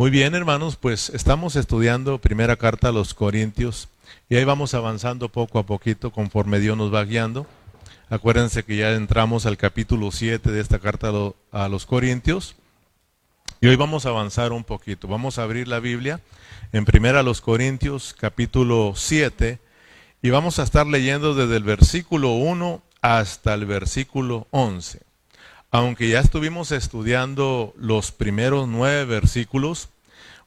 [0.00, 3.90] Muy bien, hermanos, pues estamos estudiando primera carta a los Corintios
[4.30, 7.46] y ahí vamos avanzando poco a poquito conforme Dios nos va guiando.
[8.08, 11.12] Acuérdense que ya entramos al capítulo 7 de esta carta
[11.52, 12.56] a los Corintios
[13.60, 15.06] y hoy vamos a avanzar un poquito.
[15.06, 16.22] Vamos a abrir la Biblia
[16.72, 19.58] en primera a los Corintios capítulo 7
[20.22, 25.09] y vamos a estar leyendo desde el versículo 1 hasta el versículo 11
[25.70, 29.88] aunque ya estuvimos estudiando los primeros nueve versículos,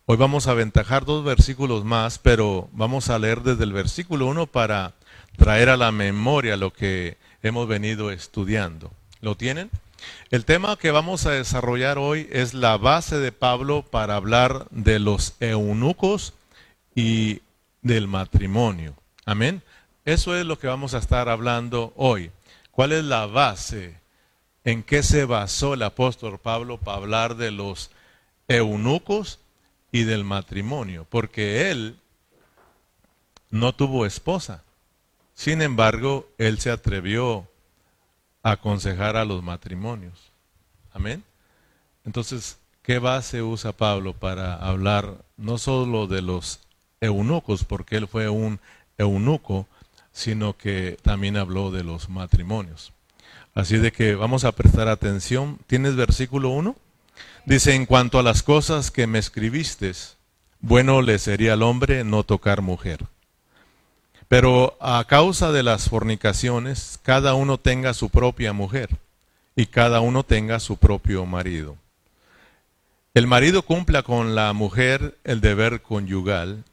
[0.06, 4.48] hoy vamos a aventajar dos versículos más, pero vamos a leer desde el versículo 1
[4.48, 4.94] para
[5.38, 8.92] traer a la memoria lo que hemos venido estudiando.
[9.22, 9.72] ¿Lo tienen?
[10.30, 15.00] El tema que vamos a desarrollar hoy es la base de Pablo para hablar de
[15.00, 16.34] los eunucos
[16.96, 17.42] y
[17.82, 18.94] del matrimonio.
[19.26, 19.62] Amén.
[20.04, 22.32] Eso es lo que vamos a estar hablando hoy.
[22.72, 24.03] ¿Cuál es la base
[24.64, 27.92] en qué se basó el apóstol Pablo para hablar de los
[28.48, 29.40] eunucos
[29.92, 32.00] y del matrimonio, porque él
[33.50, 34.64] no tuvo esposa.
[35.34, 37.48] Sin embargo, él se atrevió
[38.42, 40.32] a aconsejar a los matrimonios.
[40.94, 41.24] Amén.
[42.06, 46.60] Entonces, ¿qué base usa Pablo para hablar no solo de los
[47.02, 48.60] eunucos, porque él fue un
[48.98, 49.68] eunuco,
[50.12, 52.93] sino que también habló de los matrimonios?
[53.54, 55.60] Así de que vamos a prestar atención.
[55.68, 56.76] ¿Tienes versículo 1?
[57.46, 59.92] Dice, en cuanto a las cosas que me escribiste,
[60.60, 63.06] bueno le sería al hombre no tocar mujer.
[64.28, 68.90] Pero a causa de las fornicaciones, cada uno tenga su propia mujer
[69.56, 71.76] y cada uno tenga su propio marido.
[73.14, 76.64] El marido cumpla con la mujer el deber conyugal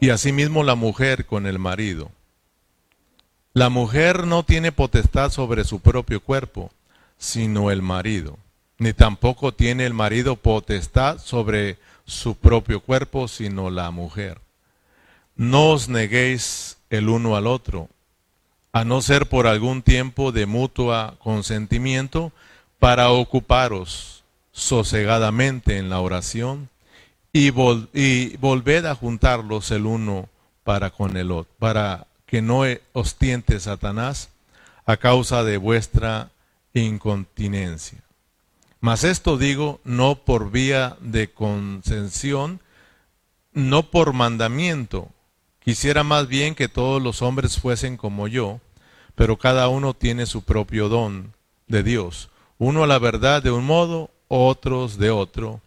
[0.00, 2.10] y asimismo la mujer con el marido.
[3.56, 6.70] La mujer no tiene potestad sobre su propio cuerpo,
[7.16, 8.36] sino el marido,
[8.76, 14.42] ni tampoco tiene el marido potestad sobre su propio cuerpo, sino la mujer.
[15.36, 17.88] No os neguéis el uno al otro,
[18.72, 22.32] a no ser por algún tiempo de mutua consentimiento,
[22.78, 26.68] para ocuparos sosegadamente en la oración
[27.32, 27.54] y,
[27.94, 30.28] y volved a juntarlos el uno
[30.62, 34.30] para con el otro, para que no ostiente Satanás
[34.84, 36.30] a causa de vuestra
[36.74, 38.02] incontinencia.
[38.80, 42.60] Mas esto digo no por vía de concesión,
[43.52, 45.08] no por mandamiento.
[45.60, 48.60] Quisiera más bien que todos los hombres fuesen como yo,
[49.14, 51.32] pero cada uno tiene su propio don
[51.66, 55.60] de Dios, uno a la verdad de un modo, otros de otro.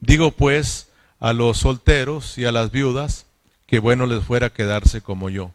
[0.00, 0.88] Digo pues
[1.20, 3.26] a los solteros y a las viudas
[3.66, 5.52] que bueno les fuera quedarse como yo.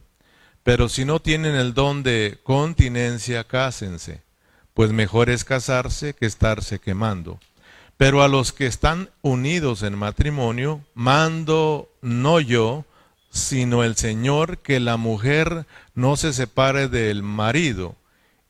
[0.63, 4.21] Pero si no tienen el don de continencia, cásense,
[4.73, 7.39] pues mejor es casarse que estarse quemando.
[7.97, 12.85] Pero a los que están unidos en matrimonio, mando no yo,
[13.29, 15.65] sino el Señor, que la mujer
[15.95, 17.95] no se separe del marido,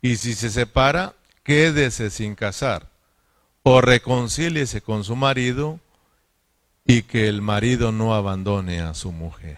[0.02, 1.14] y si se separa,
[1.44, 2.90] quédese sin casar,
[3.64, 5.80] o reconcíliese con su marido,
[6.86, 9.58] y que el marido no abandone a su mujer.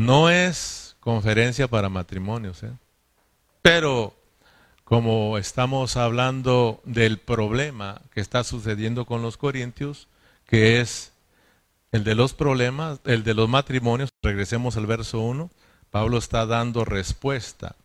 [0.00, 2.72] No es conferencia para matrimonios, ¿eh?
[3.60, 4.16] pero
[4.82, 10.08] como estamos hablando del problema que está sucediendo con los corintios,
[10.46, 11.12] que es
[11.92, 15.50] el de los problemas, el de los matrimonios, regresemos al verso 1,
[15.90, 17.76] Pablo está dando respuesta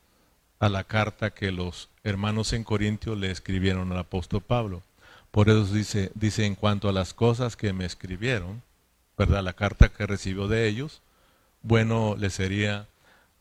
[0.60, 4.84] a la carta que los hermanos en Corintios le escribieron al apóstol Pablo.
[5.32, 8.62] Por eso dice, dice en cuanto a las cosas que me escribieron,
[9.18, 9.44] ¿verdad?
[9.44, 11.02] La carta que recibió de ellos,
[11.66, 12.88] bueno le sería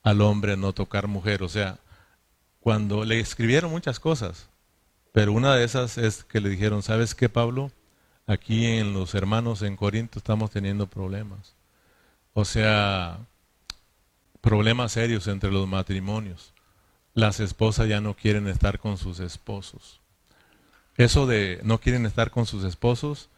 [0.03, 1.43] al hombre no tocar mujer.
[1.43, 1.79] O sea,
[2.61, 4.49] cuando le escribieron muchas cosas,
[5.13, 7.71] pero una de esas es que le dijeron, ¿sabes qué, Pablo?
[8.27, 11.55] Aquí en los hermanos en Corinto estamos teniendo problemas.
[12.33, 13.19] O sea,
[14.41, 16.55] problemas serios entre los matrimonios.
[17.13, 20.01] Las esposas ya no quieren estar con sus esposos.
[20.97, 23.29] Eso de no quieren estar con sus esposos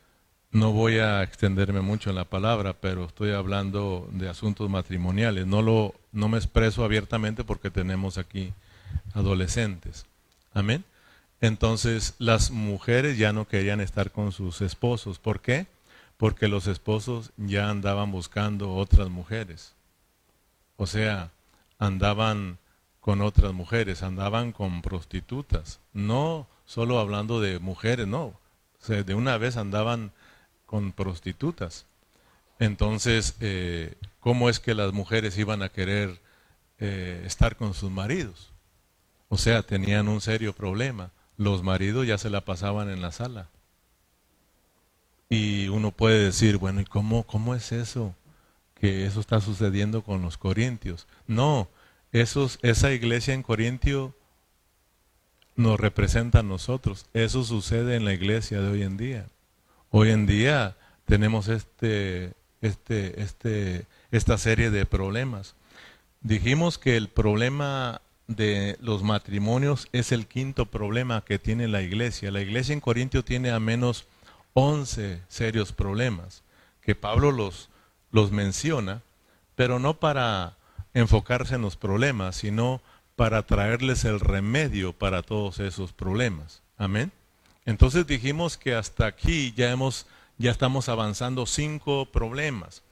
[0.50, 5.46] no voy a extenderme mucho en la palabra, pero estoy hablando de asuntos matrimoniales.
[5.46, 8.52] No, lo, no me expreso abiertamente porque tenemos aquí
[9.14, 10.06] adolescentes.
[10.54, 10.84] Amén.
[11.40, 15.18] Entonces las mujeres ya no querían estar con sus esposos.
[15.18, 15.66] ¿Por qué?
[16.16, 19.74] Porque los esposos ya andaban buscando otras mujeres.
[20.76, 21.30] O sea,
[21.78, 22.58] andaban
[23.00, 25.80] con otras mujeres, andaban con prostitutas.
[25.92, 28.24] No solo hablando de mujeres, no.
[28.24, 28.38] O
[28.80, 30.12] sea, de una vez andaban
[30.66, 31.86] con prostitutas.
[32.58, 36.20] Entonces, eh, ¿cómo es que las mujeres iban a querer
[36.78, 38.52] eh, estar con sus maridos?
[39.28, 41.10] O sea, tenían un serio problema.
[41.36, 43.48] Los maridos ya se la pasaban en la sala.
[45.28, 48.14] Y uno puede decir, bueno, ¿y cómo, cómo es eso?
[48.80, 51.06] Que eso está sucediendo con los corintios.
[51.26, 51.68] No,
[52.12, 54.14] esos, esa iglesia en Corintio
[55.56, 57.06] nos representa a nosotros.
[57.12, 59.26] Eso sucede en la iglesia de hoy en día.
[59.98, 60.76] Hoy en día
[61.06, 65.54] tenemos este, este, este, esta serie de problemas.
[66.20, 72.30] Dijimos que el problema de los matrimonios es el quinto problema que tiene la iglesia.
[72.30, 74.06] La iglesia en Corintio tiene a menos
[74.52, 76.42] 11 serios problemas,
[76.82, 77.70] que Pablo los,
[78.10, 79.00] los menciona,
[79.54, 80.58] pero no para
[80.92, 82.82] enfocarse en los problemas, sino
[83.14, 86.60] para traerles el remedio para todos esos problemas.
[86.76, 87.12] Amén.
[87.66, 90.06] Entonces dijimos que hasta aquí ya hemos
[90.38, 92.82] ya estamos avanzando cinco problemas.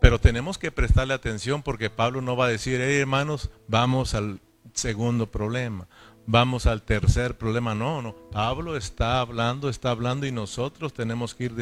[0.00, 4.40] Pero tenemos que prestarle atención porque Pablo no va a decir, hey hermanos, vamos al
[4.74, 5.86] segundo problema,
[6.26, 7.74] vamos al tercer problema.
[7.74, 8.14] No, no.
[8.30, 11.54] Pablo está hablando, está hablando y nosotros tenemos que ir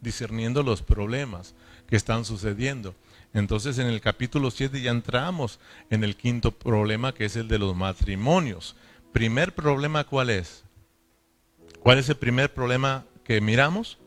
[0.00, 1.54] discerniendo los problemas
[1.86, 2.94] que están sucediendo.
[3.34, 7.58] Entonces en el capítulo 7 ya entramos en el quinto problema que es el de
[7.58, 8.76] los matrimonios.
[9.12, 10.65] Primer problema, ¿cuál es?
[11.80, 13.98] ¿Cuál es el primer problema que miramos?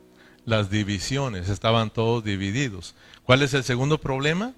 [0.46, 2.96] Las divisiones, estaban todos divididos.
[3.24, 4.54] ¿Cuál es el segundo problema?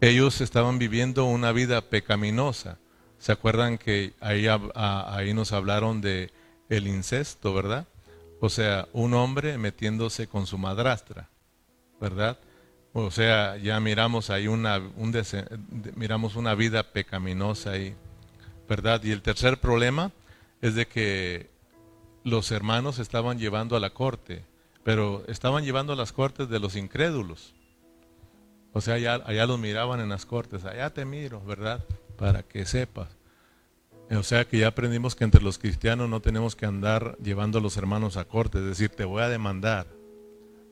[0.00, 2.78] Ellos estaban viviendo una vida pecaminosa.
[3.18, 6.30] ¿Se acuerdan que ahí, ahí nos hablaron de
[6.68, 7.86] el incesto, verdad?
[8.40, 11.28] O sea, un hombre metiéndose con su madrastra,
[12.00, 12.38] ¿verdad?
[12.92, 15.12] O sea, ya miramos ahí una, un
[15.96, 17.94] miramos una vida pecaminosa ahí,
[18.68, 19.02] ¿verdad?
[19.02, 20.12] Y el tercer problema
[20.60, 21.50] es de que
[22.24, 24.44] los hermanos estaban llevando a la corte,
[24.82, 27.54] pero estaban llevando a las cortes de los incrédulos.
[28.72, 31.84] O sea, allá, los miraban en las cortes, allá te miro, ¿verdad?
[32.16, 33.08] Para que sepas.
[34.10, 37.60] O sea que ya aprendimos que entre los cristianos no tenemos que andar llevando a
[37.60, 39.86] los hermanos a corte, es decir, te voy a demandar.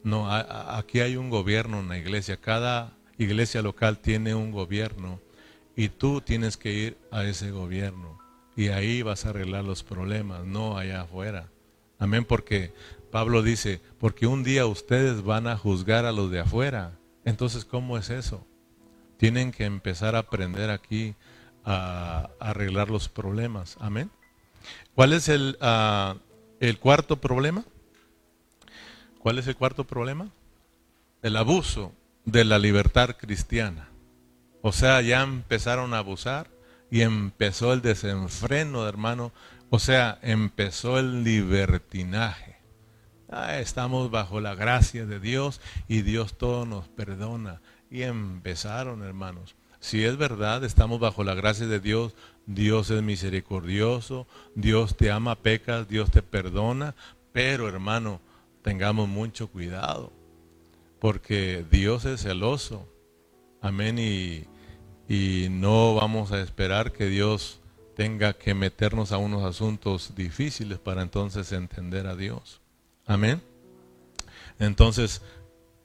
[0.02, 2.36] No, aquí hay un gobierno en la iglesia.
[2.38, 5.20] Cada iglesia local tiene un gobierno
[5.76, 8.21] y tú tienes que ir a ese gobierno
[8.56, 11.48] y ahí vas a arreglar los problemas, no allá afuera.
[11.98, 12.74] Amén, porque
[13.10, 16.92] Pablo dice, porque un día ustedes van a juzgar a los de afuera.
[17.24, 18.46] Entonces, ¿cómo es eso?
[19.16, 21.14] Tienen que empezar a aprender aquí
[21.64, 23.76] a, arreglar los problemas.
[23.80, 24.10] Amén.
[24.94, 26.16] ¿Cuál es el, ah,
[26.80, 27.64] cuarto problema?
[29.18, 30.28] ¿Cuál es el cuarto problema?
[31.22, 31.92] El abuso
[32.24, 33.88] de la libertad cristiana.
[34.60, 36.48] O sea, ya empezaron a abusar
[36.92, 39.32] y empezó el desenfreno, hermano.
[39.70, 42.56] O sea, empezó el libertinaje.
[43.30, 47.62] Ah, estamos bajo la gracia de Dios y Dios todo nos perdona.
[47.90, 49.56] Y empezaron, hermanos.
[49.80, 55.36] Si es verdad, estamos bajo la gracia de Dios, Dios es misericordioso, Dios te ama,
[55.36, 56.94] pecas, Dios te perdona,
[57.32, 58.20] pero hermano,
[58.60, 60.12] tengamos mucho cuidado,
[61.00, 62.86] porque Dios es celoso.
[63.62, 63.98] Amén.
[63.98, 64.44] Y,
[65.08, 67.60] y no vamos a esperar que Dios
[67.96, 72.60] tenga que meternos a unos asuntos difíciles para entonces entender a Dios.
[73.06, 73.42] Amén.
[74.58, 75.22] Entonces,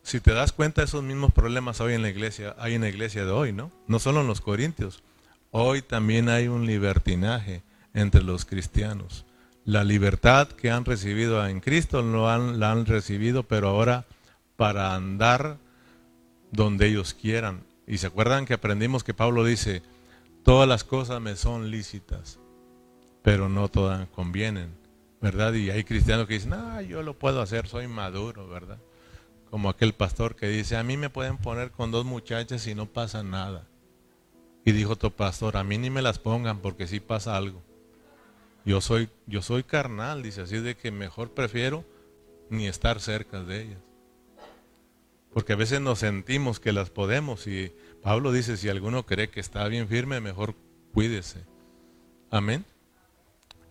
[0.03, 3.25] si te das cuenta, esos mismos problemas hoy en la iglesia, hay en la iglesia
[3.25, 3.71] de hoy, ¿no?
[3.87, 5.03] No solo en los corintios.
[5.51, 7.63] Hoy también hay un libertinaje
[7.93, 9.25] entre los cristianos.
[9.65, 14.05] La libertad que han recibido en Cristo no han, la han recibido, pero ahora
[14.55, 15.57] para andar
[16.51, 17.66] donde ellos quieran.
[17.87, 19.81] Y se acuerdan que aprendimos que Pablo dice,
[20.43, 22.37] todas las cosas me son lícitas,
[23.23, 24.75] pero no todas convienen,
[25.21, 25.53] ¿verdad?
[25.53, 28.77] Y hay cristianos que dicen, ah, yo lo puedo hacer, soy maduro, ¿verdad?
[29.49, 32.87] Como aquel pastor que dice, a mí me pueden poner con dos muchachas y no
[32.87, 33.65] pasa nada.
[34.65, 37.63] Y dijo otro pastor, a mí ni me las pongan porque sí pasa algo.
[38.65, 41.85] Yo soy, yo soy carnal, dice, así de que mejor prefiero
[42.49, 43.86] ni estar cerca de ellas.
[45.37, 49.39] Porque a veces nos sentimos que las podemos y Pablo dice, si alguno cree que
[49.39, 50.55] está bien firme, mejor
[50.95, 51.41] cuídese.
[52.31, 52.65] Amén.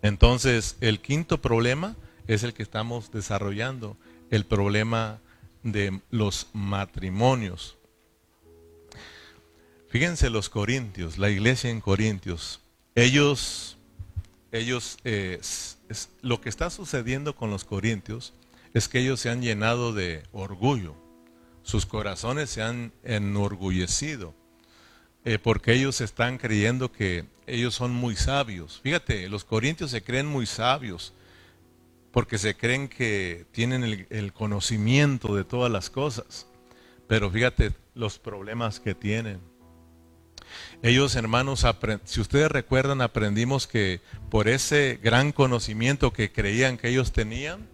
[0.00, 1.96] Entonces, el quinto problema
[2.28, 3.96] es el que estamos desarrollando,
[4.30, 5.18] el problema
[5.64, 7.76] de los matrimonios.
[9.88, 12.60] Fíjense los corintios, la iglesia en Corintios.
[12.94, 13.76] Ellos
[14.52, 15.40] ellos, eh,
[16.22, 18.34] lo que está sucediendo con los corintios
[18.72, 20.94] es que ellos se han llenado de orgullo,
[21.66, 24.34] sus corazones se han enorgullecido,
[25.24, 28.80] eh, porque ellos están creyendo que ellos son muy sabios.
[28.82, 31.12] Fíjate, los corintios se creen muy sabios,
[32.12, 36.46] porque se creen que tienen el conocimiento de todas las cosas,
[37.06, 39.40] pero fíjate los problemas que tienen
[40.82, 41.66] ellos, hermanos,
[42.04, 47.68] si ustedes recuerdan, aprendimos que por ese gran conocimiento que creían que ellos tenían,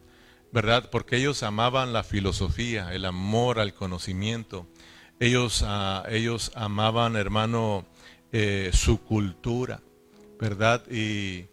[0.53, 0.91] ¿verdad?
[0.91, 4.67] Porque ellos amaban la filosofía, el amor al conocimiento.
[5.19, 7.87] Ellos, uh, ellos amaban, hermano,
[8.33, 9.81] eh, su cultura,
[10.39, 10.85] ¿verdad?
[10.91, 11.47] Y,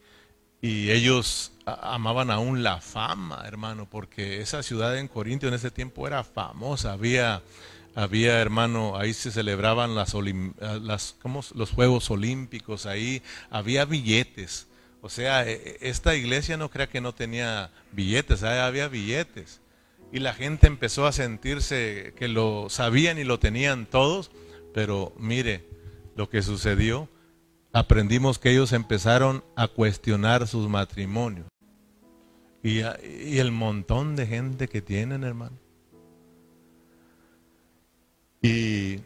[0.62, 6.08] y ellos amaban aún la fama, hermano, porque esa ciudad en Corintio en ese tiempo
[6.08, 6.94] era famosa.
[6.94, 7.42] Había,
[7.96, 10.14] había hermano, ahí se celebraban las,
[10.82, 11.16] las
[11.54, 14.69] los Juegos Olímpicos, ahí había billetes.
[15.02, 19.62] O sea, e, e, esta iglesia no crea que no tenía billetes, había billetes.
[20.12, 24.32] Y la gente empezó a sentirse que lo sabían y lo tenían todos,
[24.74, 25.68] pero mire
[26.16, 27.08] lo que sucedió.
[27.72, 31.48] Aprendimos que ellos empezaron a cuestionar sus matrimonios.
[32.64, 35.58] Y, y el montón de gente que tienen, hermano.
[38.42, 39.00] Y,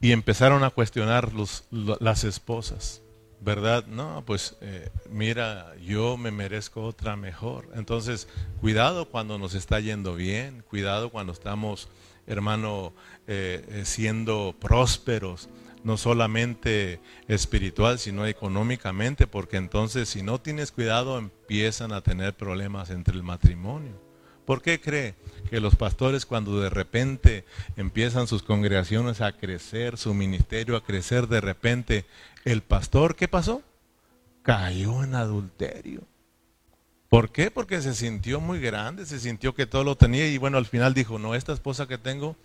[0.00, 3.03] y empezaron a cuestionar los, las esposas.
[3.44, 3.86] ¿Verdad?
[3.86, 7.68] No, pues eh, mira, yo me merezco otra mejor.
[7.74, 8.26] Entonces,
[8.60, 11.88] cuidado cuando nos está yendo bien, cuidado cuando estamos,
[12.26, 12.94] hermano,
[13.26, 15.50] eh, eh, siendo prósperos,
[15.84, 22.88] no solamente espiritual, sino económicamente, porque entonces si no tienes cuidado empiezan a tener problemas
[22.88, 23.92] entre el matrimonio.
[24.46, 25.14] ¿Por qué cree
[25.48, 27.44] que los pastores cuando de repente
[27.76, 32.04] empiezan sus congregaciones a crecer, su ministerio a crecer, de repente
[32.44, 33.62] el pastor, ¿qué pasó?
[34.42, 36.02] Cayó en adulterio.
[37.08, 37.50] ¿Por qué?
[37.50, 40.94] Porque se sintió muy grande, se sintió que todo lo tenía y bueno, al final
[40.94, 42.36] dijo, no, esta esposa que tengo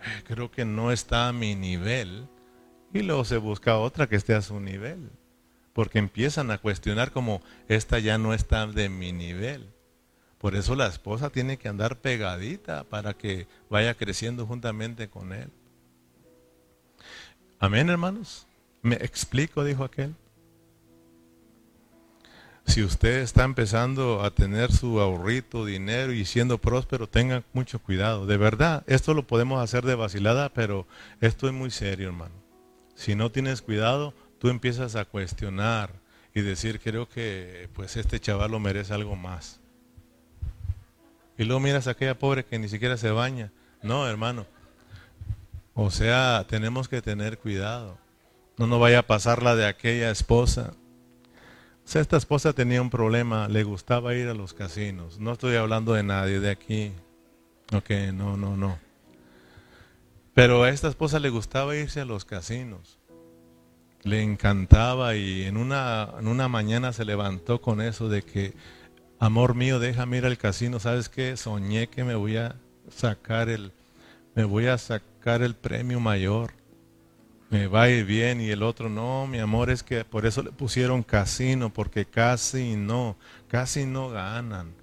[0.00, 2.28] eh, creo que no está a mi nivel.
[2.92, 5.10] Y luego se busca otra que esté a su nivel.
[5.72, 9.68] Porque empiezan a cuestionar como, esta ya no está de mi nivel.
[10.38, 15.50] Por eso la esposa tiene que andar pegadita para que vaya creciendo juntamente con él.
[17.58, 18.45] Amén, hermanos.
[18.86, 19.64] ¿Me explico?
[19.64, 20.14] Dijo aquel.
[22.66, 28.26] Si usted está empezando a tener su ahorrito, dinero y siendo próspero, tenga mucho cuidado.
[28.26, 30.86] De verdad, esto lo podemos hacer de vacilada, pero
[31.20, 32.36] esto es muy serio, hermano.
[32.94, 35.90] Si no tienes cuidado, tú empiezas a cuestionar
[36.32, 39.58] y decir, creo que pues este chaval lo merece algo más.
[41.36, 43.50] Y luego miras a aquella pobre que ni siquiera se baña.
[43.82, 44.46] No, hermano.
[45.74, 48.05] O sea, tenemos que tener cuidado.
[48.58, 50.72] No nos vaya a pasar la de aquella esposa.
[51.84, 55.20] O sea, esta esposa tenía un problema, le gustaba ir a los casinos.
[55.20, 56.92] No estoy hablando de nadie de aquí.
[57.72, 58.78] Ok, no, no, no.
[60.34, 62.98] Pero a esta esposa le gustaba irse a los casinos.
[64.02, 68.54] Le encantaba y en una, en una mañana se levantó con eso de que
[69.18, 71.36] amor mío, déjame ir al casino, ¿sabes qué?
[71.36, 72.56] Soñé que me voy a
[72.90, 73.72] sacar el,
[74.34, 76.52] me voy a sacar el premio mayor.
[77.50, 81.02] Me va bien y el otro no, mi amor, es que por eso le pusieron
[81.02, 83.16] casino, porque casi no,
[83.48, 84.74] casi no ganan,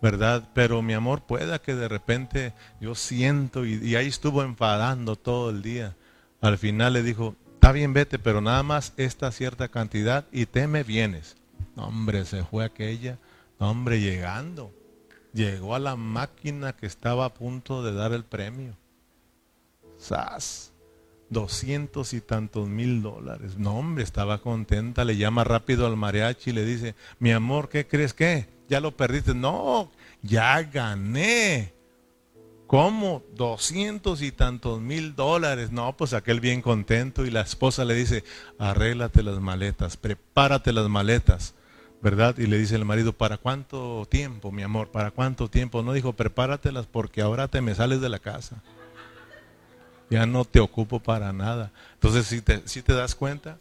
[0.00, 0.48] ¿verdad?
[0.54, 5.50] Pero mi amor, pueda que de repente yo siento y, y ahí estuvo enfadando todo
[5.50, 5.96] el día.
[6.40, 10.68] Al final le dijo, está bien, vete, pero nada más esta cierta cantidad y te
[10.68, 11.36] me vienes.
[11.74, 13.18] Hombre, se fue aquella
[13.62, 14.74] Hombre, llegando,
[15.32, 18.76] llegó a la máquina que estaba a punto de dar el premio.
[19.98, 20.71] ¡Sas!
[21.32, 23.56] Doscientos y tantos mil dólares.
[23.56, 25.04] No, hombre, estaba contenta.
[25.04, 28.48] Le llama rápido al mariachi y le dice, mi amor, ¿qué crees que?
[28.68, 29.34] ¿Ya lo perdiste?
[29.34, 29.90] No,
[30.22, 31.72] ya gané.
[32.66, 33.22] ¿Cómo?
[33.34, 35.72] Doscientos y tantos mil dólares.
[35.72, 38.24] No, pues aquel bien contento y la esposa le dice,
[38.58, 41.54] arréglate las maletas, prepárate las maletas
[42.02, 42.36] ¿verdad?
[42.36, 44.90] Y le dice el marido, ¿para cuánto tiempo, mi amor?
[44.90, 45.82] ¿Para cuánto tiempo?
[45.84, 48.60] No dijo, prepáratelas porque ahora te me sales de la casa.
[50.10, 51.72] Ya no te ocupo para nada.
[51.94, 53.58] Entonces, si te, si te das cuenta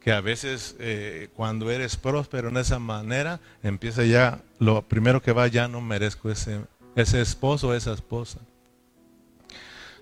[0.00, 5.32] que a veces eh, cuando eres próspero en esa manera, empieza ya, lo primero que
[5.32, 6.60] va, ya no merezco ese,
[6.96, 8.40] ese esposo o esa esposa.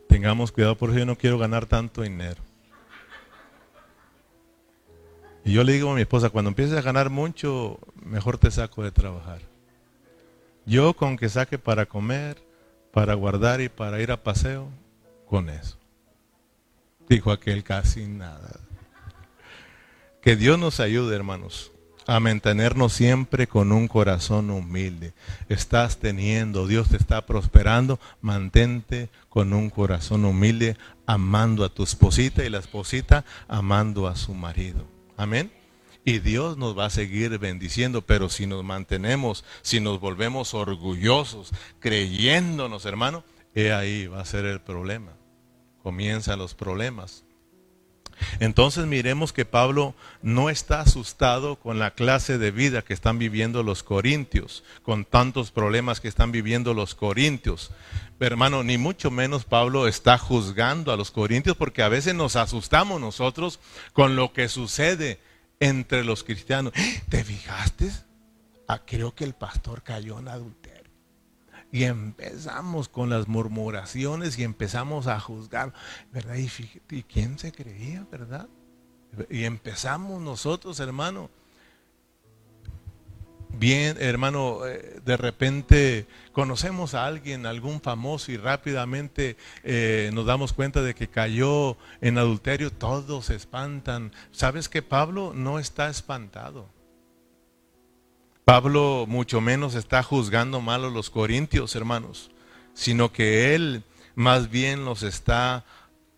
[0.09, 2.43] Tengamos cuidado, por eso yo no quiero ganar tanto dinero.
[5.45, 8.83] Y yo le digo a mi esposa, cuando empieces a ganar mucho, mejor te saco
[8.83, 9.41] de trabajar.
[10.67, 12.43] Yo con que saque para comer,
[12.93, 14.69] para guardar y para ir a paseo,
[15.31, 15.79] con eso.
[17.09, 18.59] Dijo aquel casi nada.
[20.21, 21.71] Que Dios nos ayude, hermanos,
[22.07, 25.15] a mantenernos siempre con un corazón humilde.
[25.49, 32.45] Estás teniendo, Dios te está prosperando, mantente con un corazón humilde, amando a tu esposita
[32.45, 34.85] y la esposita amando a su marido.
[35.17, 35.53] Amén.
[36.05, 41.53] Y Dios nos va a seguir bendiciendo, pero si nos mantenemos, si nos volvemos orgullosos,
[41.79, 43.23] creyéndonos, hermano,
[43.55, 45.20] he ahí va a ser el problema.
[45.83, 47.25] Comienzan los problemas.
[48.39, 53.63] Entonces miremos que Pablo no está asustado con la clase de vida que están viviendo
[53.63, 57.71] los corintios, con tantos problemas que están viviendo los corintios.
[58.19, 62.37] Pero hermano, ni mucho menos Pablo está juzgando a los corintios porque a veces nos
[62.37, 63.61] asustamos nosotros
[63.93, 65.19] con lo que sucede
[65.59, 66.73] entre los cristianos.
[67.09, 67.91] ¿Te fijaste?
[68.69, 70.60] Ah, creo que el pastor cayó en adulterio.
[71.73, 75.73] Y empezamos con las murmuraciones y empezamos a juzgar,
[76.13, 76.37] ¿verdad?
[76.37, 76.51] Y,
[76.91, 78.49] ¿y quién se creía, verdad?
[79.29, 81.31] Y empezamos nosotros, hermano.
[83.53, 90.53] Bien, hermano, eh, de repente conocemos a alguien, algún famoso, y rápidamente eh, nos damos
[90.53, 94.13] cuenta de que cayó en adulterio, todos se espantan.
[94.31, 96.69] ¿Sabes que Pablo no está espantado?
[98.51, 102.33] Pablo mucho menos está juzgando mal a los corintios, hermanos,
[102.75, 103.85] sino que él
[104.17, 105.65] más bien los está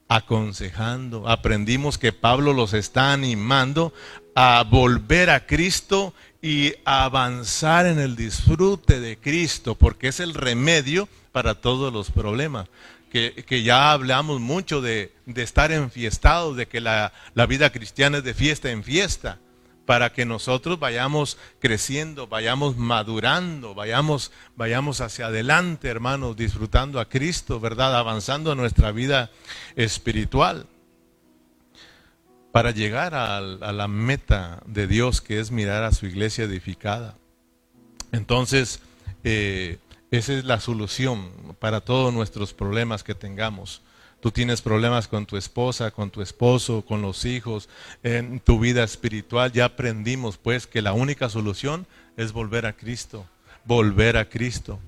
[0.09, 1.29] aconsejando.
[1.29, 3.93] Aprendimos que Pablo los está animando
[4.35, 10.33] a volver a Cristo y a avanzar en el disfrute de Cristo, porque es el
[10.33, 12.67] remedio para todos los problemas.
[13.11, 18.33] Que, ya hablamos mucho de, estar enfiestados, de que la, la vida cristiana es de
[18.33, 19.39] fiesta en fiesta
[19.87, 27.59] para que nosotros vayamos creciendo, vayamos madurando, vayamos, vayamos hacia adelante, hermanos, disfrutando a Cristo,
[27.59, 27.97] ¿verdad?
[27.97, 29.31] Avanzando nuestra vida
[29.77, 30.67] espiritual.
[32.53, 37.17] Para llegar a, la meta de Dios, que es mirar a su iglesia edificada.
[38.13, 38.81] Entonces,
[39.25, 39.79] eh,
[40.11, 43.81] esa es la solución para todos nuestros problemas que tengamos
[44.23, 47.69] tú tienes problemas con tu esposa, con tu esposo, con los hijos,
[48.05, 53.27] en tu vida espiritual, ya aprendimos pues que la única solución es volver a Cristo,
[53.65, 54.79] volver a Cristo.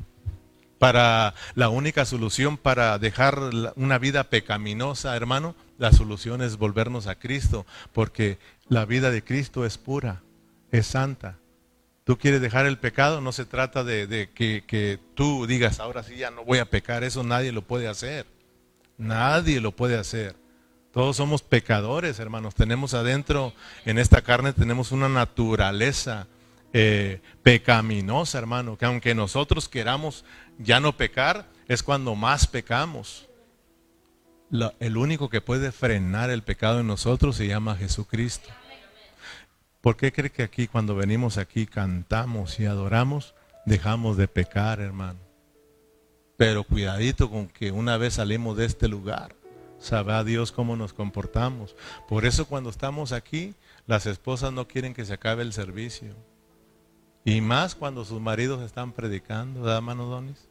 [0.78, 3.40] Para la única solución para dejar
[3.74, 8.38] una vida pecaminosa, hermano, la solución es volvernos a Cristo, porque
[8.68, 10.22] la vida de Cristo es pura,
[10.70, 11.38] es santa.
[12.04, 16.16] Tú quieres dejar el pecado, no se trata de, que, que tú digas, ahora sí
[16.16, 18.33] ya no voy a pecar, eso nadie lo puede hacer.
[18.98, 20.36] Nadie lo puede hacer.
[20.92, 22.54] Todos somos pecadores, hermanos.
[22.54, 23.52] Tenemos adentro,
[23.84, 26.28] en esta carne, tenemos una naturaleza
[26.72, 28.78] eh, pecaminosa, hermano.
[28.78, 30.24] Que aunque nosotros queramos
[30.58, 33.28] ya no pecar, es cuando más pecamos.
[34.78, 38.50] el único que puede frenar el pecado en nosotros se llama Jesucristo.
[39.80, 43.34] ¿Por qué cree que aquí, cuando venimos aquí, cantamos y adoramos,
[43.66, 45.18] dejamos de pecar, hermano?
[46.44, 49.34] Pero cuidadito con que una vez salimos de este lugar,
[49.78, 51.74] sabrá Dios cómo nos comportamos.
[52.06, 53.54] Por eso cuando estamos aquí,
[53.86, 56.14] las esposas no quieren que se acabe el servicio.
[57.24, 60.46] Y más cuando sus maridos están predicando, ¿verdad, mano Donis?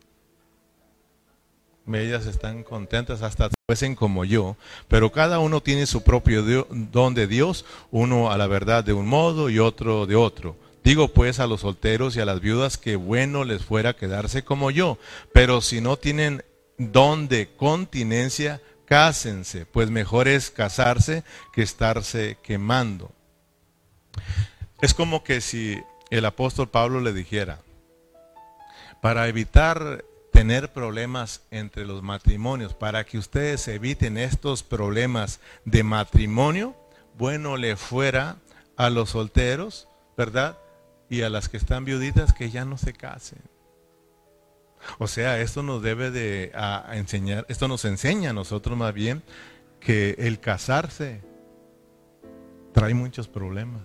[1.85, 7.27] Ellas están contentas hasta fuesen como yo, pero cada uno tiene su propio don de
[7.27, 10.55] Dios, uno a la verdad de un modo y otro de otro.
[10.83, 14.69] Digo pues a los solteros y a las viudas que bueno les fuera quedarse como
[14.69, 14.97] yo,
[15.31, 16.43] pero si no tienen
[16.77, 23.11] don de continencia, cásense, pues mejor es casarse que estarse quemando.
[24.81, 27.59] Es como que si el apóstol Pablo le dijera,
[29.01, 36.75] para evitar tener problemas entre los matrimonios, para que ustedes eviten estos problemas de matrimonio,
[37.17, 38.37] bueno le fuera
[38.75, 40.57] a los solteros, ¿verdad?
[41.09, 43.41] Y a las que están viuditas que ya no se casen.
[44.97, 46.51] O sea, esto nos debe de
[46.91, 49.23] enseñar, esto nos enseña a nosotros más bien
[49.79, 51.21] que el casarse
[52.73, 53.83] trae muchos problemas.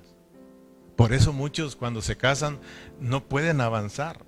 [0.96, 2.59] Por eso muchos cuando se casan
[3.00, 4.18] no pueden avanzar,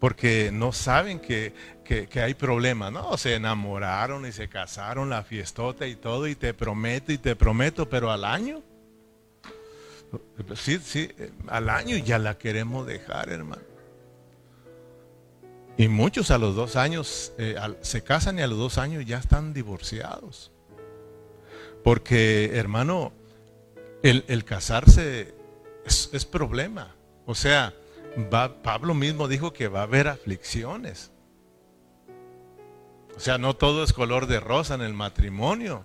[0.00, 3.16] porque no saben que, que, hay problemas, ¿no?
[3.16, 7.88] Se enamoraron y se casaron, la fiestota y todo, y te prometo y te prometo,
[7.88, 8.62] pero al año
[10.56, 11.08] Sí, sí,
[11.48, 13.62] al año ya la queremos dejar, hermano.
[15.76, 19.18] Y muchos a los dos años eh, se casan y a los dos años ya
[19.18, 20.52] están divorciados.
[21.82, 23.12] Porque, hermano,
[24.02, 25.34] el, casarse
[25.84, 26.94] es, problema.
[27.26, 27.74] O sea,
[28.62, 31.10] Pablo mismo dijo que va a haber aflicciones.
[33.16, 35.84] O sea, no todo es color de rosa en el matrimonio.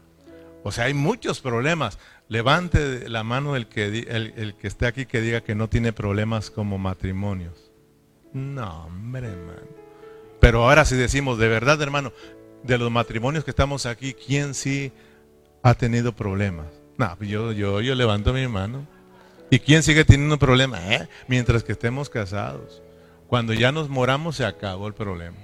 [0.63, 1.97] O sea, hay muchos problemas.
[2.29, 6.51] Levante la mano el que, el, que esté aquí que diga que no tiene problemas
[6.51, 7.71] como matrimonios.
[8.33, 9.67] No, hombre, hermano.
[10.39, 12.13] Pero ahora si decimos, de verdad, hermano,
[12.61, 14.91] de los matrimonios que estamos aquí, ¿quién sí
[15.63, 16.67] ha tenido problemas?
[16.99, 18.87] No, yo, yo, yo levanto mi mano.
[19.49, 20.81] ¿Y quién sigue teniendo problemas?
[20.83, 21.09] ¿Eh?
[21.27, 22.83] Mientras que estemos casados.
[23.27, 25.37] Cuando ya nos moramos se acabó el problema.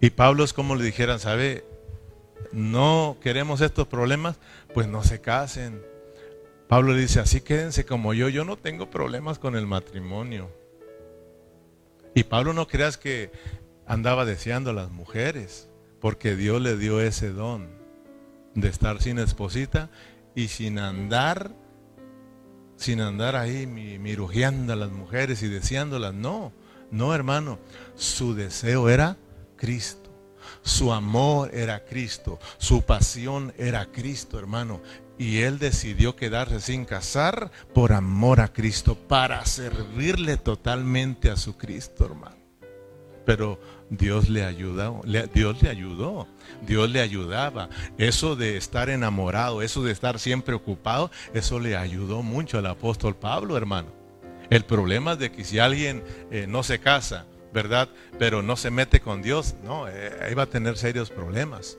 [0.00, 1.62] Y Pablo es como le dijeran, ¿sabe?
[2.52, 4.38] No queremos estos problemas,
[4.74, 5.82] pues no se casen.
[6.68, 10.50] Pablo le dice, así quédense como yo, yo no tengo problemas con el matrimonio.
[12.14, 13.30] Y Pablo no creas que
[13.86, 15.68] andaba deseando a las mujeres,
[16.00, 17.68] porque Dios le dio ese don
[18.54, 19.90] de estar sin esposita
[20.34, 21.52] y sin andar,
[22.76, 26.14] sin andar ahí mirujeando a las mujeres y deseándolas.
[26.14, 26.52] No,
[26.90, 27.58] no hermano,
[27.96, 29.16] su deseo era
[29.56, 29.99] Cristo.
[30.62, 34.80] Su amor era Cristo, su pasión era Cristo, hermano.
[35.18, 41.56] Y él decidió quedarse sin casar por amor a Cristo, para servirle totalmente a su
[41.56, 42.36] Cristo, hermano.
[43.26, 45.02] Pero Dios le ayudó,
[45.34, 46.26] Dios le ayudó,
[46.66, 47.68] Dios le ayudaba.
[47.98, 53.16] Eso de estar enamorado, eso de estar siempre ocupado, eso le ayudó mucho al apóstol
[53.16, 53.88] Pablo, hermano.
[54.48, 57.88] El problema es de que si alguien eh, no se casa, ¿verdad?
[58.18, 61.78] Pero no se mete con Dios, no, eh, ahí va a tener serios problemas.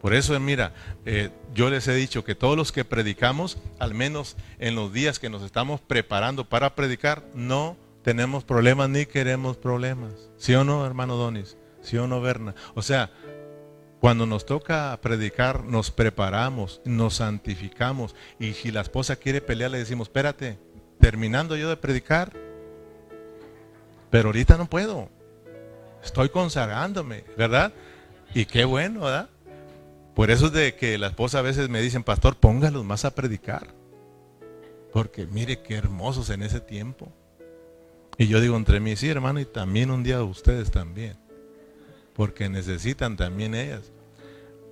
[0.00, 0.74] Por eso, mira,
[1.06, 5.20] eh, yo les he dicho que todos los que predicamos, al menos en los días
[5.20, 10.12] que nos estamos preparando para predicar, no tenemos problemas ni queremos problemas.
[10.36, 11.56] ¿Sí o no, hermano Donis?
[11.82, 12.56] ¿Sí o no, Berna?
[12.74, 13.12] O sea,
[14.00, 18.16] cuando nos toca predicar, nos preparamos, nos santificamos.
[18.40, 20.58] Y si la esposa quiere pelear, le decimos, espérate,
[20.98, 22.32] terminando yo de predicar,
[24.12, 25.08] pero ahorita no puedo.
[26.04, 27.72] Estoy consagrándome, ¿verdad?
[28.34, 29.30] Y qué bueno, ¿verdad?
[30.14, 33.14] Por eso es de que la esposa a veces me dicen, pastor, póngalos más a
[33.14, 33.68] predicar.
[34.92, 37.10] Porque mire qué hermosos en ese tiempo.
[38.18, 41.16] Y yo digo entre mí, sí, hermano, y también un día ustedes también.
[42.12, 43.92] Porque necesitan también ellas.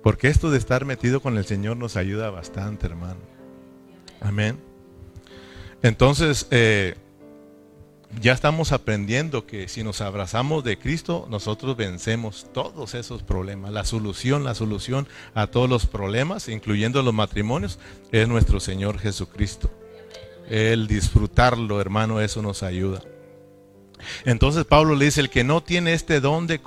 [0.03, 3.21] Porque esto de estar metido con el Señor nos ayuda bastante, hermano.
[4.19, 4.59] Amén.
[5.81, 6.93] Entonces, eh,
[8.19, 13.71] ya estamos aprendiendo que si nos abrazamos de Cristo, nosotros vencemos todos esos problemas.
[13.71, 17.79] La solución, la solución a todos los problemas, incluyendo los matrimonios,
[18.11, 19.71] es nuestro Señor Jesucristo.
[20.49, 23.01] El disfrutarlo, hermano, eso nos ayuda.
[24.25, 26.59] Entonces Pablo le dice, el que no tiene este don de,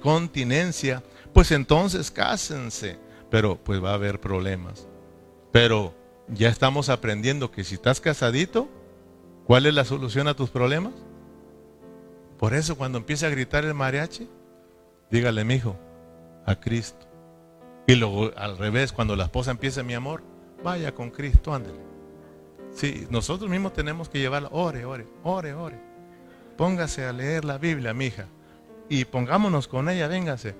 [0.00, 1.02] continencia,
[1.32, 2.98] pues entonces cásense.
[3.30, 4.86] Pero pues va a haber problemas.
[5.52, 5.94] Pero
[6.28, 8.68] ya estamos aprendiendo que si estás casadito,
[9.46, 10.92] ¿Cuál es la solución a tus problemas?
[12.38, 14.28] Por eso cuando empiece a gritar el mariachi,
[15.10, 15.76] dígale, mi hijo,
[16.44, 17.06] a Cristo.
[17.86, 20.22] Y luego al revés, cuando la esposa empiece mi amor,
[20.64, 21.78] vaya con Cristo, ándele.
[22.72, 25.80] Sí, nosotros mismos tenemos que llevarla, ore, ore, ore, ore.
[26.56, 28.26] Póngase a leer la Biblia, mi hija.
[28.88, 30.54] Y pongámonos con ella, véngase,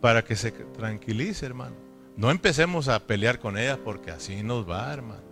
[0.00, 1.76] para que se tranquilice, hermano.
[2.16, 5.22] No empecemos a pelear con ella porque así nos va, hermano.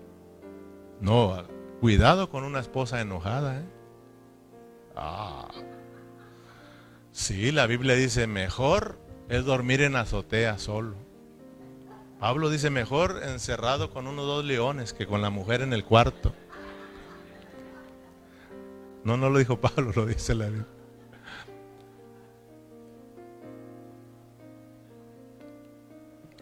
[1.00, 1.44] No,
[1.82, 3.58] Cuidado con una esposa enojada.
[3.58, 3.64] ¿eh?
[4.94, 5.48] Ah.
[7.10, 10.94] Sí, la Biblia dice, mejor es dormir en azotea solo.
[12.20, 16.32] Pablo dice, mejor encerrado con unos dos leones que con la mujer en el cuarto.
[19.02, 20.66] No, no lo dijo Pablo, lo dice la Biblia.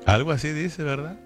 [0.05, 1.19] Algo así dice, ¿verdad?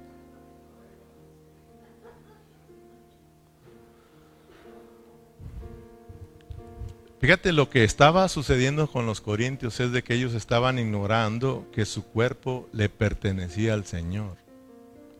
[7.24, 11.86] Fíjate lo que estaba sucediendo con los corintios es de que ellos estaban ignorando que
[11.86, 14.36] su cuerpo le pertenecía al Señor.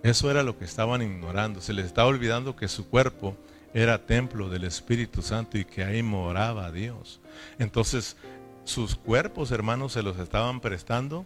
[0.03, 1.63] Eso era lo que estaban ignorando.
[1.63, 3.39] Se les estaba olvidando que su cuerpo
[3.73, 7.23] era templo del Espíritu Santo y que ahí moraba Dios.
[7.59, 8.19] Entonces,
[8.65, 11.25] sus cuerpos, hermanos, se los estaban prestando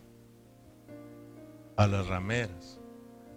[1.77, 2.79] a las rameras.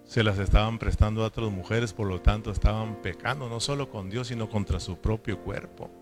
[0.06, 4.12] Se las estaban prestando a otras mujeres, por lo tanto estaban pecando no solo con
[4.12, 6.01] Dios, sino contra su propio cuerpo.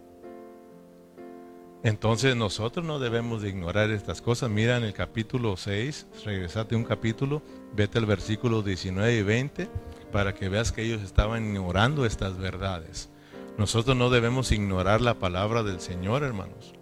[1.83, 4.49] Entonces nosotros no debemos de ignorar estas cosas.
[4.49, 7.41] Mira en el capítulo 6, regresate un capítulo,
[7.73, 9.69] vete al versículo 19 y 20
[10.11, 13.09] para que veas que ellos estaban ignorando estas verdades.
[13.57, 16.73] Nosotros no debemos ignorar la palabra del Señor, hermanos.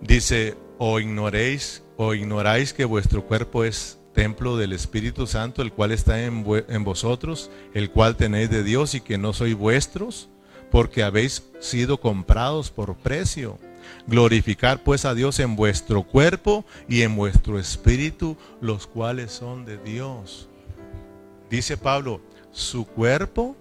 [0.00, 5.92] Dice, o ignoréis o ignoráis que vuestro cuerpo es templo del Espíritu Santo, el cual
[5.92, 10.28] está en, en vosotros, el cual tenéis de Dios y que no sois vuestros,
[10.72, 13.58] porque habéis sido comprados por precio.
[14.06, 19.78] Glorificar pues a Dios en vuestro cuerpo y en vuestro espíritu, los cuales son de
[19.78, 20.48] Dios.
[21.50, 23.56] Dice Pablo, su cuerpo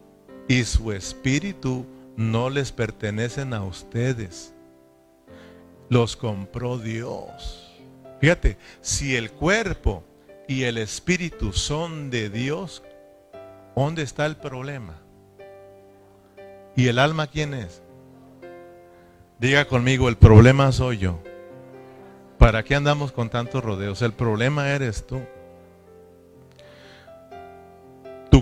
[0.47, 4.53] y su espíritu no les pertenecen a ustedes.
[5.89, 7.71] Los compró Dios.
[8.19, 10.03] Fíjate, si el cuerpo
[10.47, 12.83] y el espíritu son de Dios,
[13.75, 15.01] ¿dónde está el problema?
[16.75, 17.81] ¿Y el alma quién es?
[19.41, 21.19] Diga conmigo, el problema soy yo.
[22.37, 24.01] ¿Para qué andamos con tantos rodeos?
[24.01, 25.21] El problema eres tú.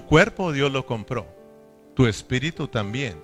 [0.09, 1.27] cuerpo Dios lo compró,
[1.95, 3.21] tu espíritu también.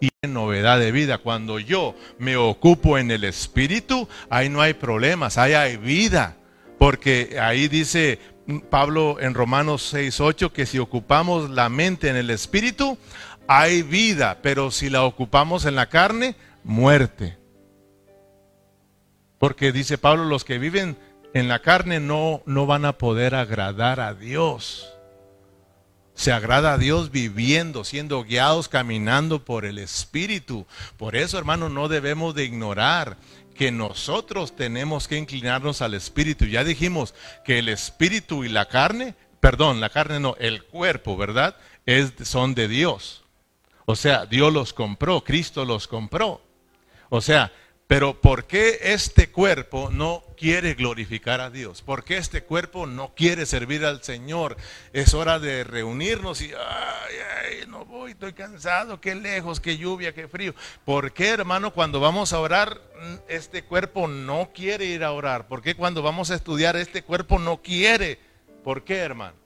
[0.00, 4.74] Y en novedad de vida, cuando yo me ocupo en el espíritu, ahí no hay
[4.74, 6.36] problemas, ahí hay vida.
[6.76, 8.18] Porque ahí dice
[8.68, 12.98] Pablo en Romanos 6:8 que si ocupamos la mente en el espíritu,
[13.46, 17.38] hay vida, pero si la ocupamos en la carne, muerte.
[19.38, 20.96] Porque dice Pablo, los que viven
[21.34, 24.90] en la carne no, no van a poder agradar a Dios.
[26.14, 30.66] Se agrada a Dios viviendo, siendo guiados, caminando por el Espíritu.
[30.96, 33.16] Por eso, hermano, no debemos de ignorar
[33.54, 36.46] que nosotros tenemos que inclinarnos al Espíritu.
[36.46, 41.56] Ya dijimos que el Espíritu y la carne, perdón, la carne no, el cuerpo, ¿verdad?
[41.84, 43.24] Es, son de Dios.
[43.86, 46.40] O sea, Dios los compró, Cristo los compró.
[47.16, 47.52] O sea,
[47.86, 51.80] pero ¿por qué este cuerpo no quiere glorificar a Dios?
[51.80, 54.56] ¿Por qué este cuerpo no quiere servir al Señor?
[54.92, 60.12] Es hora de reunirnos y, ay, ay, no voy, estoy cansado, qué lejos, qué lluvia,
[60.12, 60.56] qué frío.
[60.84, 62.80] ¿Por qué, hermano, cuando vamos a orar,
[63.28, 65.46] este cuerpo no quiere ir a orar?
[65.46, 68.18] ¿Por qué cuando vamos a estudiar, este cuerpo no quiere?
[68.64, 69.36] ¿Por qué, hermano?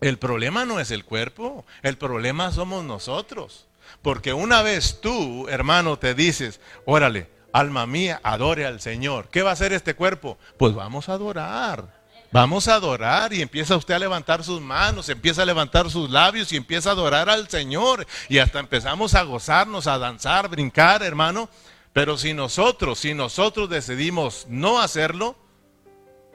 [0.00, 3.68] El problema no es el cuerpo, el problema somos nosotros.
[4.04, 9.28] Porque una vez tú, hermano, te dices, órale, alma mía, adore al Señor.
[9.30, 10.36] ¿Qué va a hacer este cuerpo?
[10.58, 12.04] Pues vamos a adorar.
[12.30, 16.52] Vamos a adorar y empieza usted a levantar sus manos, empieza a levantar sus labios
[16.52, 18.06] y empieza a adorar al Señor.
[18.28, 21.48] Y hasta empezamos a gozarnos, a danzar, brincar, hermano.
[21.94, 25.34] Pero si nosotros, si nosotros decidimos no hacerlo,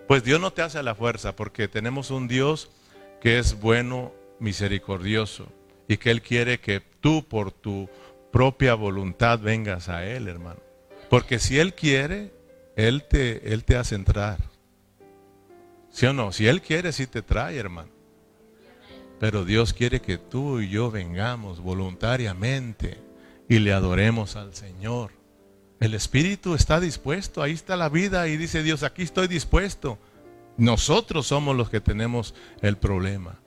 [0.08, 2.72] pues Dios no te hace la fuerza, porque tenemos un Dios
[3.22, 5.59] que es bueno, misericordioso
[5.90, 7.90] y que Él quiere que tú por tu
[8.32, 10.60] propia voluntad vengas a Él, hermano.
[11.10, 12.32] Porque si Él quiere,
[12.76, 14.38] Él te, Él te hace entrar.
[15.90, 16.32] ¿Sí o no?
[16.32, 17.90] Si Él quiere, sí te trae, hermano.
[19.20, 23.00] Pero Dios quiere que tú y yo vengamos voluntariamente
[23.50, 25.12] y le adoremos al Señor.
[25.80, 29.98] El Espíritu está dispuesto, ahí está la vida y dice Dios, aquí estoy dispuesto.
[30.56, 33.40] Nosotros somos los que tenemos el problema.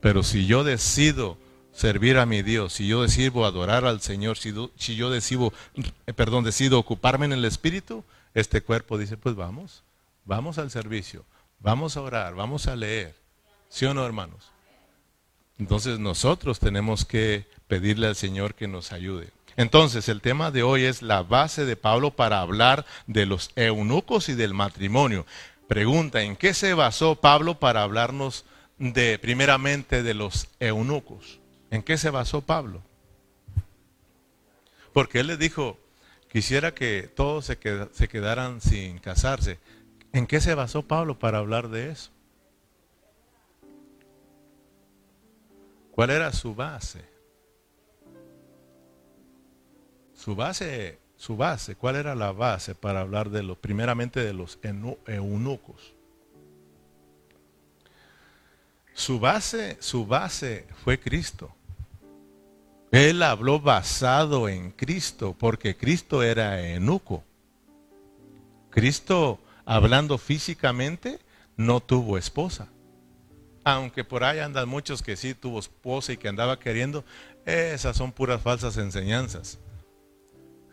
[0.00, 1.36] Pero si yo decido
[1.72, 5.52] servir a mi Dios, si yo decido adorar al Señor, si, si yo decido,
[6.06, 8.04] eh, perdón, decido ocuparme en el Espíritu,
[8.34, 9.82] este cuerpo dice, pues vamos,
[10.24, 11.24] vamos al servicio,
[11.58, 13.14] vamos a orar, vamos a leer.
[13.68, 14.52] ¿Sí o no, hermanos?
[15.58, 19.30] Entonces nosotros tenemos que pedirle al Señor que nos ayude.
[19.56, 24.28] Entonces, el tema de hoy es la base de Pablo para hablar de los eunucos
[24.28, 25.26] y del matrimonio.
[25.68, 28.44] Pregunta, ¿en qué se basó Pablo para hablarnos
[28.78, 31.41] de primeramente de los eunucos?
[31.72, 32.82] ¿En qué se basó Pablo?
[34.92, 35.78] Porque él le dijo,
[36.28, 37.58] quisiera que todos se,
[37.92, 39.58] se quedaran sin casarse.
[40.12, 42.10] ¿En qué se basó Pablo para hablar de eso?
[45.92, 47.06] ¿Cuál era su base?
[50.14, 54.58] Su base, su base, ¿cuál era la base para hablar de los, primeramente de los
[54.62, 55.94] eunucos?
[58.92, 61.56] Su base, su base fue Cristo.
[62.92, 67.24] Él habló basado en Cristo, porque Cristo era enuco.
[68.68, 71.18] Cristo, hablando físicamente,
[71.56, 72.68] no tuvo esposa.
[73.64, 77.02] Aunque por ahí andan muchos que sí tuvo esposa y que andaba queriendo,
[77.46, 79.58] esas son puras falsas enseñanzas.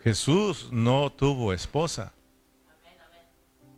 [0.03, 2.11] Jesús no tuvo esposa.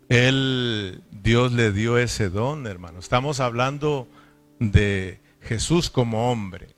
[0.09, 2.97] Él, Dios le dio ese don, hermano.
[2.97, 4.07] Estamos hablando
[4.57, 6.75] de Jesús como hombre.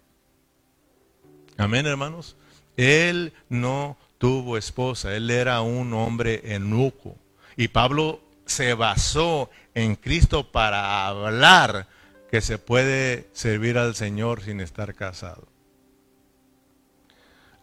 [1.58, 2.36] Amén, hermanos.
[2.78, 7.16] Él no tuvo esposa, él era un hombre enuco.
[7.56, 11.88] Y Pablo se basó en Cristo para hablar
[12.32, 15.48] que se puede servir al Señor sin estar casado.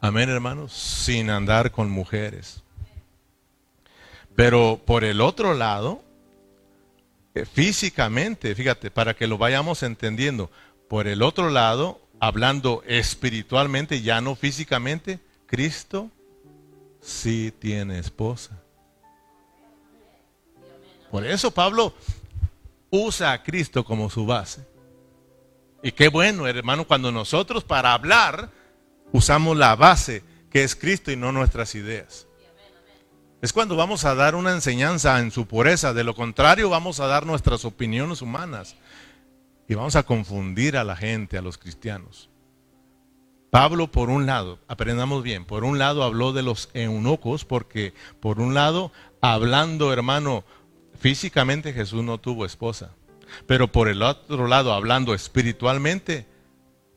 [0.01, 2.63] Amén, hermanos, sin andar con mujeres.
[4.37, 6.03] Pero por el otro lado,
[7.35, 10.51] eh, físicamente, fíjate, para que lo vayamos entendiendo,
[10.89, 16.11] por el otro lado, hablando espiritualmente, ya no físicamente, Cristo
[17.01, 18.61] sí tiene esposa.
[21.11, 21.95] Por eso Pablo
[22.91, 24.65] usa a Cristo como su base.
[25.83, 28.51] Y qué bueno, hermano, cuando nosotros para hablar
[29.13, 32.27] usamos la base que es Cristo y no nuestras ideas.
[33.41, 37.07] Es cuando vamos a dar una enseñanza en su pureza, de lo contrario vamos a
[37.07, 38.77] dar nuestras opiniones humanas.
[39.71, 42.29] Y vamos a confundir a la gente, a los cristianos.
[43.51, 48.41] Pablo, por un lado, aprendamos bien, por un lado habló de los eunucos, porque por
[48.41, 50.43] un lado, hablando, hermano,
[50.99, 52.91] físicamente Jesús no tuvo esposa.
[53.47, 56.27] Pero por el otro lado, hablando espiritualmente,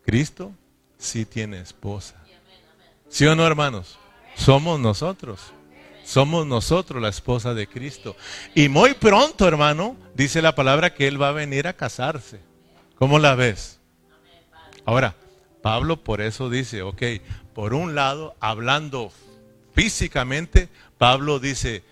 [0.04, 0.50] Cristo
[0.98, 2.24] sí tiene esposa.
[3.08, 4.00] ¿Sí o no, hermanos?
[4.34, 5.52] Somos nosotros.
[6.04, 8.16] Somos nosotros la esposa de Cristo.
[8.52, 12.40] Y muy pronto, hermano, dice la palabra que Él va a venir a casarse.
[12.96, 13.80] ¿Cómo la ves?
[14.84, 15.14] Ahora,
[15.62, 17.02] Pablo por eso dice, ok,
[17.54, 19.12] por un lado, hablando
[19.72, 21.82] físicamente, Pablo dice,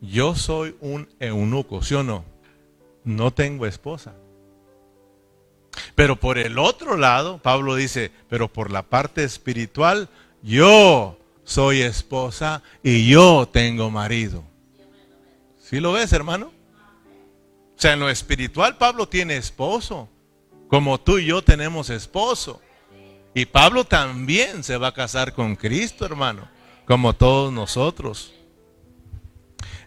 [0.00, 2.24] yo soy un eunuco, ¿sí o no?
[3.04, 4.14] No tengo esposa.
[5.94, 10.08] Pero por el otro lado, Pablo dice, pero por la parte espiritual,
[10.42, 14.44] yo soy esposa y yo tengo marido.
[15.58, 16.52] ¿Sí lo ves, hermano?
[17.76, 20.08] O sea, en lo espiritual Pablo tiene esposo,
[20.72, 22.62] como tú y yo tenemos esposo.
[23.34, 26.48] Y Pablo también se va a casar con Cristo, hermano,
[26.86, 28.32] como todos nosotros.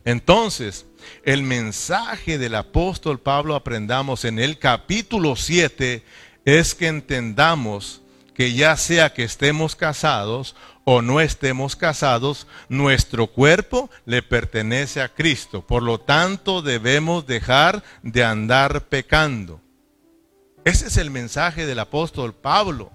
[0.03, 0.85] Entonces,
[1.23, 6.03] el mensaje del apóstol Pablo aprendamos en el capítulo 7
[6.45, 8.03] es que entendamos
[8.35, 15.09] que ya sea que estemos casados o no estemos casados, nuestro cuerpo le pertenece a
[15.09, 15.65] Cristo.
[15.65, 19.64] Por lo tanto, debemos dejar de andar pecando.
[20.65, 22.91] Ese es el mensaje del apóstol Pablo.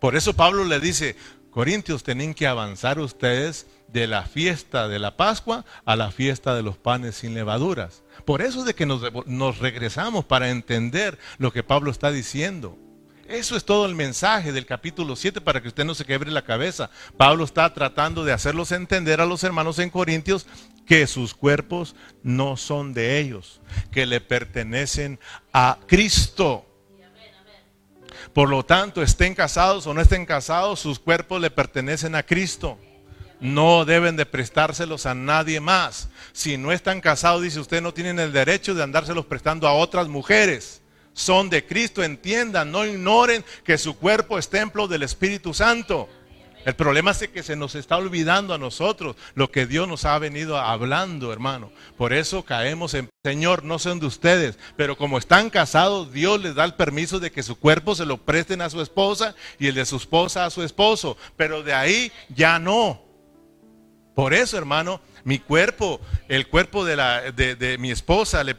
[0.00, 1.14] Por eso Pablo le dice,
[1.52, 6.64] Corintios, tienen que avanzar ustedes de la fiesta de la Pascua a la fiesta de
[6.64, 8.02] los panes sin levaduras.
[8.24, 12.76] Por eso es de que nos, nos regresamos para entender lo que Pablo está diciendo.
[13.28, 16.42] Eso es todo el mensaje del capítulo 7 para que usted no se quebre la
[16.42, 16.90] cabeza.
[17.16, 20.46] Pablo está tratando de hacerlos entender a los hermanos en Corintios
[20.86, 25.18] que sus cuerpos no son de ellos, que le pertenecen
[25.52, 26.66] a Cristo.
[28.32, 32.78] Por lo tanto, estén casados o no estén casados, sus cuerpos le pertenecen a Cristo.
[33.40, 36.08] No deben de prestárselos a nadie más.
[36.32, 40.08] Si no están casados, dice usted, no tienen el derecho de andárselos prestando a otras
[40.08, 40.82] mujeres
[41.14, 46.08] son de Cristo, entiendan, no ignoren que su cuerpo es templo del Espíritu Santo.
[46.64, 50.18] El problema es que se nos está olvidando a nosotros lo que Dios nos ha
[50.18, 51.72] venido hablando, hermano.
[51.96, 56.54] Por eso caemos en, Señor, no son de ustedes, pero como están casados, Dios les
[56.54, 59.74] da el permiso de que su cuerpo se lo presten a su esposa y el
[59.74, 61.16] de su esposa a su esposo.
[61.36, 63.11] Pero de ahí ya no.
[64.14, 68.56] Por eso, hermano, mi cuerpo, el cuerpo de, la, de, mi esposa le,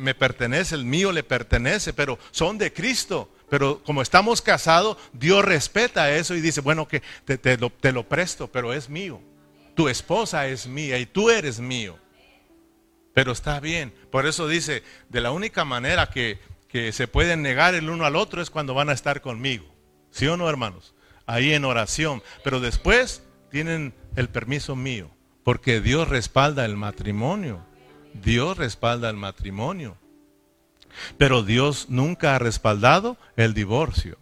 [0.00, 3.32] me pertenece, el mío le pertenece, pero son de Cristo.
[3.48, 8.08] Pero como estamos casados, Dios respeta eso y dice, bueno, que te, lo, te lo
[8.08, 9.20] presto, pero es mío.
[9.74, 11.98] Tu esposa es mía y tú eres mío.
[13.14, 13.94] Pero está bien.
[14.10, 18.16] Por eso dice, de la única manera que, que se pueden negar el uno al
[18.16, 19.66] otro es cuando van a estar conmigo.
[20.10, 20.94] ¿Sí o no, hermanos?
[21.24, 22.22] Ahí en oración.
[22.42, 25.10] Pero después tienen el permiso mío.
[25.44, 27.60] Porque Dios respalda el matrimonio.
[28.14, 29.96] Dios respalda el matrimonio.
[31.18, 34.18] Pero Dios nunca ha respaldado el divorcio.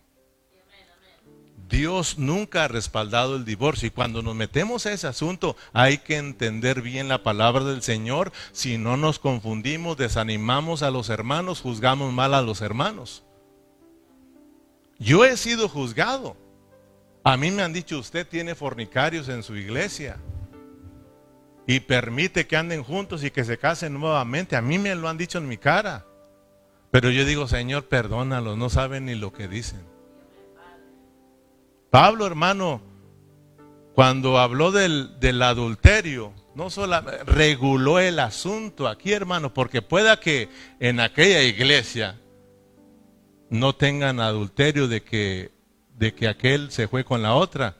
[1.69, 3.89] Dios nunca ha respaldado el divorcio.
[3.89, 8.33] Y cuando nos metemos a ese asunto, hay que entender bien la palabra del Señor.
[8.53, 13.23] Si no nos confundimos, desanimamos a los hermanos, juzgamos mal a los hermanos.
[14.99, 16.37] Yo he sido juzgado.
[17.25, 20.19] A mí me han dicho, usted tiene fornicarios en su iglesia
[21.67, 24.57] y permite que anden juntos y que se casen nuevamente.
[24.57, 26.05] A mí me lo han dicho en mi cara.
[26.91, 29.81] Pero yo digo, Señor, perdónalos, no saben ni lo que dicen.
[31.91, 32.83] Pablo, hermano,
[33.95, 40.51] cuando habló del, del adulterio, no solo reguló el asunto aquí, hermano, porque pueda que
[40.79, 42.21] en aquella iglesia
[43.49, 45.54] no tengan adulterio de que,
[45.95, 47.77] de que aquel se fue con la otra.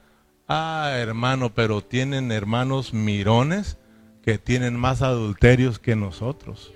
[0.47, 3.77] Ah, hermano, pero tienen hermanos mirones
[4.23, 6.73] que tienen más adulterios que nosotros.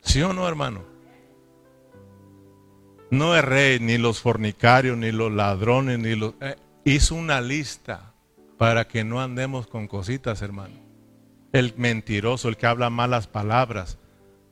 [0.00, 0.84] ¿Sí o no, hermano?
[3.10, 6.34] No rey, ni los fornicarios, ni los ladrones, ni los...
[6.40, 8.12] Eh, hizo una lista
[8.56, 10.76] para que no andemos con cositas, hermano.
[11.52, 13.98] El mentiroso, el que habla malas palabras,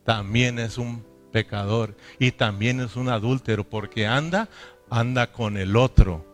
[0.05, 1.05] también es un
[1.35, 4.49] pecador y también es un adúltero porque anda
[4.89, 6.25] anda con el otro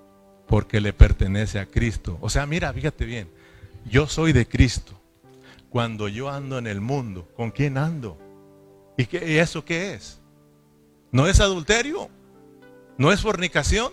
[0.47, 2.19] porque le pertenece a Cristo.
[2.21, 3.31] O sea, mira, fíjate bien,
[3.87, 5.01] yo soy de Cristo.
[5.71, 8.19] Cuando yo ando en el mundo, ¿con quién ando?
[8.99, 10.21] ¿Y, qué, eso qué es?
[11.13, 12.11] ¿No es adulterio?
[12.99, 13.93] ¿No es fornicación?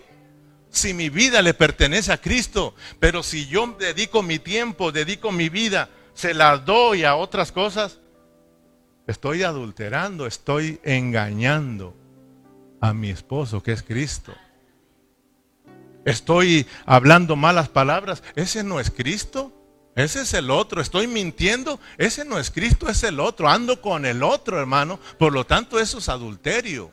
[0.68, 5.48] Si mi vida le pertenece a Cristo, pero si yo dedico mi tiempo, dedico mi
[5.48, 7.98] vida, se la doy a otras cosas,
[9.08, 11.96] estoy adulterando, estoy engañando
[12.80, 14.32] a mi esposo que es Cristo
[16.10, 19.52] estoy hablando malas palabras, ese no es Cristo.
[19.94, 20.80] Ese es el otro.
[20.80, 21.80] Estoy mintiendo.
[21.96, 23.48] Ese no es Cristo, es el otro.
[23.48, 25.00] Ando con el otro, hermano.
[25.18, 26.92] Por lo tanto, eso es adulterio.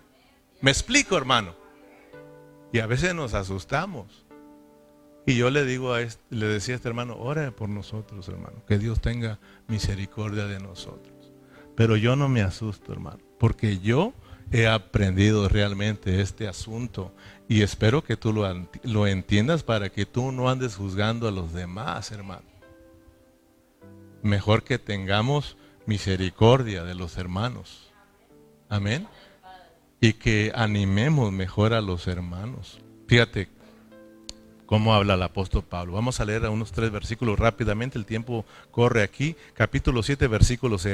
[0.59, 1.55] ¿Me explico, hermano?
[2.73, 4.25] Y a veces nos asustamos.
[5.27, 8.63] Y yo le digo a este, le decía a este hermano, ora por nosotros, hermano,
[8.67, 11.14] que Dios tenga misericordia de nosotros.
[11.75, 14.13] Pero yo no me asusto, hermano, porque yo
[14.51, 17.13] he aprendido realmente este asunto
[17.47, 21.53] y espero que tú lo, lo entiendas para que tú no andes juzgando a los
[21.53, 22.45] demás, hermano.
[24.21, 27.91] Mejor que tengamos misericordia de los hermanos.
[28.69, 29.07] Amén.
[30.01, 32.79] Y que animemos mejor a los hermanos.
[33.07, 33.49] Fíjate,
[34.65, 35.93] cómo habla el apóstol Pablo.
[35.93, 39.35] Vamos a leer unos tres versículos rápidamente, el tiempo corre aquí.
[39.53, 40.87] Capítulo 7, versículos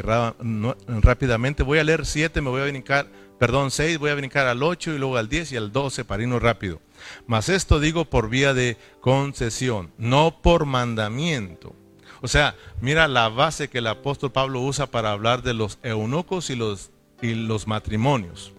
[0.87, 1.63] rápidamente.
[1.63, 3.07] Voy a leer 7, me voy a brincar,
[3.39, 6.23] perdón, 6, voy a brincar al 8 y luego al 10 y al 12 para
[6.23, 6.79] irnos rápido.
[7.27, 11.75] Mas esto digo por vía de concesión, no por mandamiento.
[12.21, 16.51] O sea, mira la base que el apóstol Pablo usa para hablar de los eunucos
[16.51, 16.91] y los,
[17.21, 18.53] y los matrimonios.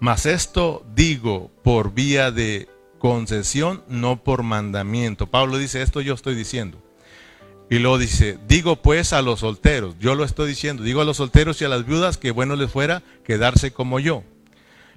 [0.00, 2.68] Mas esto digo por vía de
[3.02, 5.26] concesión, no por mandamiento.
[5.26, 6.80] Pablo dice, esto yo estoy diciendo.
[7.68, 11.16] Y luego dice, digo pues a los solteros, yo lo estoy diciendo, digo a los
[11.16, 14.22] solteros y a las viudas que bueno les fuera quedarse como yo.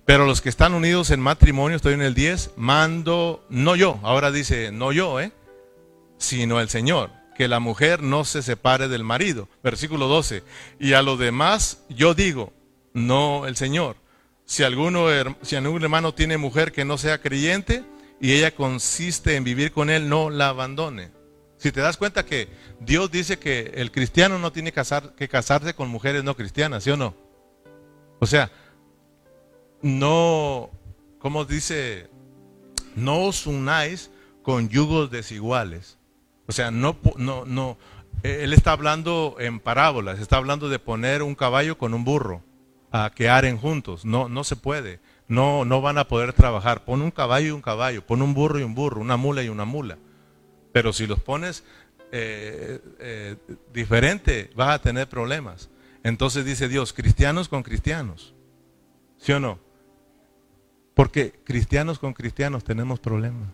[0.06, 4.32] Pero los que están unidos en matrimonio, estoy en el 10, mando, no yo, ahora
[4.32, 5.32] dice, no yo, ¿eh?
[6.20, 9.50] sino el Señor, que la mujer no se separe del marido.
[9.64, 10.44] Versículo 12,
[10.80, 12.54] y a los demás yo digo,
[12.94, 13.96] no el Señor.
[14.46, 15.08] Si, alguno,
[15.42, 17.84] si algún hermano tiene mujer que no sea creyente,
[18.20, 21.12] y ella consiste en vivir con él, no la abandone.
[21.58, 22.50] Si te das cuenta que
[22.80, 26.98] Dios dice que el cristiano no tiene que casarse con mujeres no cristianas, ¿sí o
[26.98, 27.16] no?
[28.20, 28.52] O sea,
[29.82, 30.70] no,
[31.20, 32.10] como dice,
[32.96, 34.12] no os unáis
[34.44, 35.98] con yugos desiguales.
[36.48, 37.78] O sea, no, no, no,
[38.24, 42.44] él está hablando en parábolas, está hablando de poner un caballo con un burro
[42.92, 44.06] a que aren juntos.
[44.06, 46.86] No, no se puede no, no van a poder trabajar.
[46.86, 49.50] Pon un caballo y un caballo, pon un burro y un burro, una mula y
[49.50, 49.98] una mula.
[50.72, 51.64] Pero si los pones
[52.12, 53.36] eh, eh,
[53.74, 55.70] diferente, vas a tener problemas.
[56.04, 58.36] Entonces dice Dios, cristianos con cristianos.
[59.18, 59.60] ¿Sí o no?
[60.94, 63.50] Porque cristianos con cristianos tenemos problemas.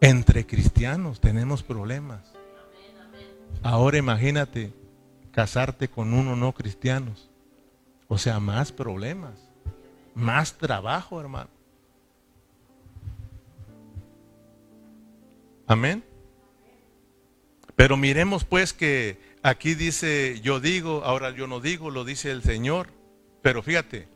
[0.00, 2.32] Entre cristianos tenemos problemas.
[3.62, 4.72] Ahora imagínate
[5.30, 7.31] casarte con uno no cristianos.
[8.12, 9.32] O sea, más problemas,
[10.14, 11.48] más trabajo, hermano.
[15.66, 16.04] Amén.
[17.74, 22.42] Pero miremos pues que aquí dice yo digo, ahora yo no digo, lo dice el
[22.42, 22.88] Señor.
[23.40, 24.08] Pero fíjate,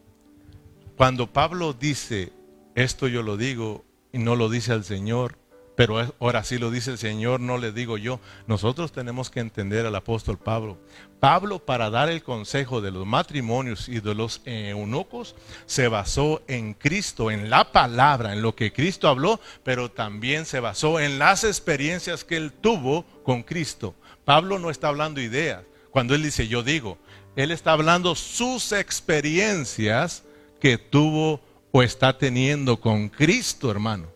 [0.98, 2.34] cuando Pablo dice
[2.74, 3.82] esto yo lo digo
[4.12, 5.38] y no lo dice el Señor,
[5.76, 8.18] pero ahora sí lo dice el Señor, no le digo yo.
[8.46, 10.78] Nosotros tenemos que entender al apóstol Pablo.
[11.20, 16.72] Pablo para dar el consejo de los matrimonios y de los eunucos se basó en
[16.72, 21.44] Cristo, en la palabra, en lo que Cristo habló, pero también se basó en las
[21.44, 23.94] experiencias que él tuvo con Cristo.
[24.24, 25.62] Pablo no está hablando ideas.
[25.90, 26.96] Cuando él dice yo digo,
[27.36, 30.24] él está hablando sus experiencias
[30.58, 34.15] que tuvo o está teniendo con Cristo, hermano.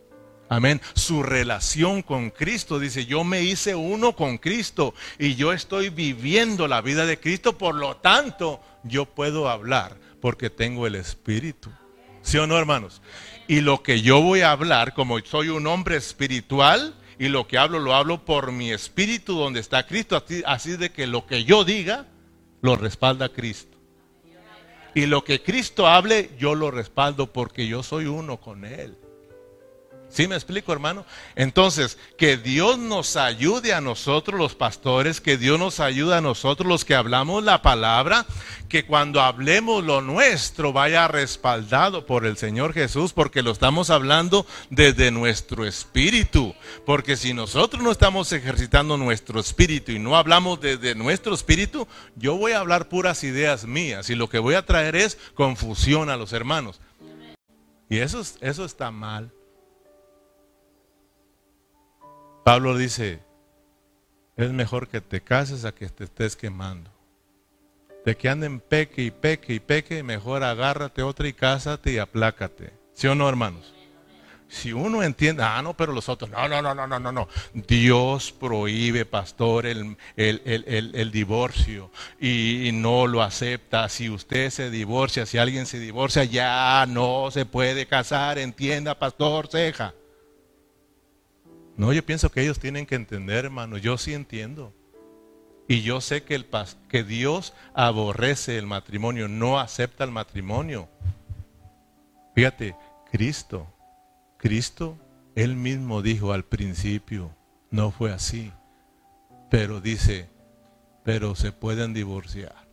[0.51, 0.81] Amén.
[0.95, 2.81] Su relación con Cristo.
[2.81, 7.57] Dice, yo me hice uno con Cristo y yo estoy viviendo la vida de Cristo.
[7.57, 11.71] Por lo tanto, yo puedo hablar porque tengo el Espíritu.
[12.23, 13.01] ¿Sí o no, hermanos?
[13.47, 17.57] Y lo que yo voy a hablar, como soy un hombre espiritual, y lo que
[17.57, 20.21] hablo lo hablo por mi espíritu donde está Cristo.
[20.47, 22.07] Así, de que lo que yo diga,
[22.61, 23.79] lo respalda Cristo.
[24.97, 28.97] Y lo que Cristo hable, yo lo respaldo porque yo soy uno con Él.
[30.11, 31.07] ¿Sí me explico, hermano?
[31.37, 36.69] Entonces, que Dios nos ayude a nosotros los pastores, que Dios nos ayude a nosotros
[36.69, 38.27] los que hablamos la palabra,
[38.69, 44.47] que cuando hablemos lo nuestro vaya respaldado por el Señor Jesús, porque lo estamos hablando
[44.69, 46.57] desde nuestro espíritu.
[46.85, 51.87] Porque si nosotros no estamos ejercitando nuestro espíritu y no hablamos desde nuestro espíritu,
[52.17, 56.11] yo voy a hablar puras ideas mías y lo que voy a traer es confusión
[56.11, 56.81] a los hermanos.
[57.89, 59.33] Y eso, eso está mal.
[62.45, 63.21] Pablo dice,
[64.37, 66.91] es mejor que te cases a que te estés quemando.
[68.05, 72.73] De que anden peque y peque y peque, mejor agárrate otra y cásate y aplácate.
[72.95, 73.75] ¿Sí o no, hermanos?
[74.51, 77.29] Si uno entiende, ah, no, pero los otros, no, no, no, no, no, no, no.
[77.55, 83.89] Dios prohíbe, pastor, el, el, divorcio y, no lo acepta.
[83.89, 89.47] Si usted se divorcia, si alguien se divorcia, ya no se puede casar, entienda, pastor,
[89.47, 89.95] ceja.
[91.81, 93.79] No, yo pienso que ellos tienen que entender, hermano.
[93.79, 94.75] Yo sí entiendo.
[95.67, 96.47] Y yo sé que, el,
[96.91, 100.91] que Dios aborrece el matrimonio, no acepta el matrimonio.
[102.35, 102.77] Fíjate,
[103.11, 103.67] Cristo,
[104.37, 104.99] Cristo,
[105.35, 107.35] él mismo dijo al principio,
[107.71, 108.53] no fue así.
[109.51, 110.29] Pero dice,
[111.03, 112.69] pero se pueden divorciar.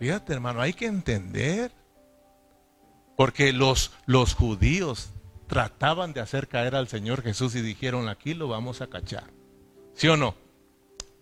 [0.00, 1.70] Fíjate, hermano, hay que entender.
[3.16, 5.10] Porque los, los judíos
[5.52, 9.24] trataban de hacer caer al Señor Jesús y dijeron, aquí lo vamos a cachar.
[9.92, 10.34] ¿Sí o no?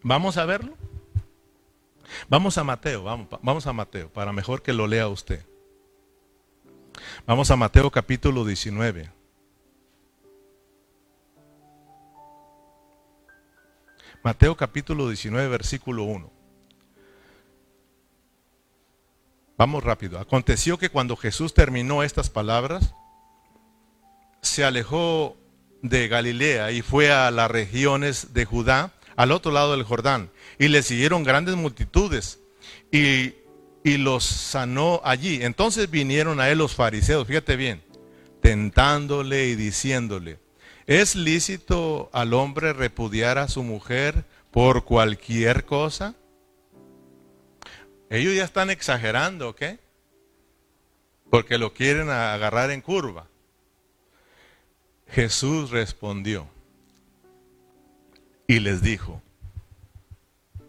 [0.05, 0.77] ¿Vamos a verlo?
[2.29, 5.45] Vamos a Mateo, vamos, vamos a Mateo, para mejor que lo lea usted.
[7.27, 9.11] Vamos a Mateo capítulo 19.
[14.23, 16.31] Mateo capítulo 19, versículo 1.
[19.59, 20.21] Vamos rápido.
[20.21, 22.95] Aconteció que cuando Jesús terminó estas palabras,
[24.43, 25.37] se alejó
[25.83, 30.31] de Galilea y fue a las regiones de Judá al otro lado del Jordán.
[30.59, 32.41] Y le siguieron grandes multitudes
[32.91, 33.35] y,
[33.85, 35.43] y los sanó allí.
[35.43, 37.83] Entonces vinieron a él los fariseos, fíjate bien,
[38.43, 40.39] tentándole y diciéndole,
[40.87, 46.15] ¿es lícito al hombre repudiar a su mujer por cualquier cosa?
[48.11, 49.63] Ellos ya están exagerando, ¿ok?
[51.31, 53.30] Porque lo quieren agarrar en curva.
[55.13, 56.47] Jesús respondió,
[58.47, 59.23] y les dijo,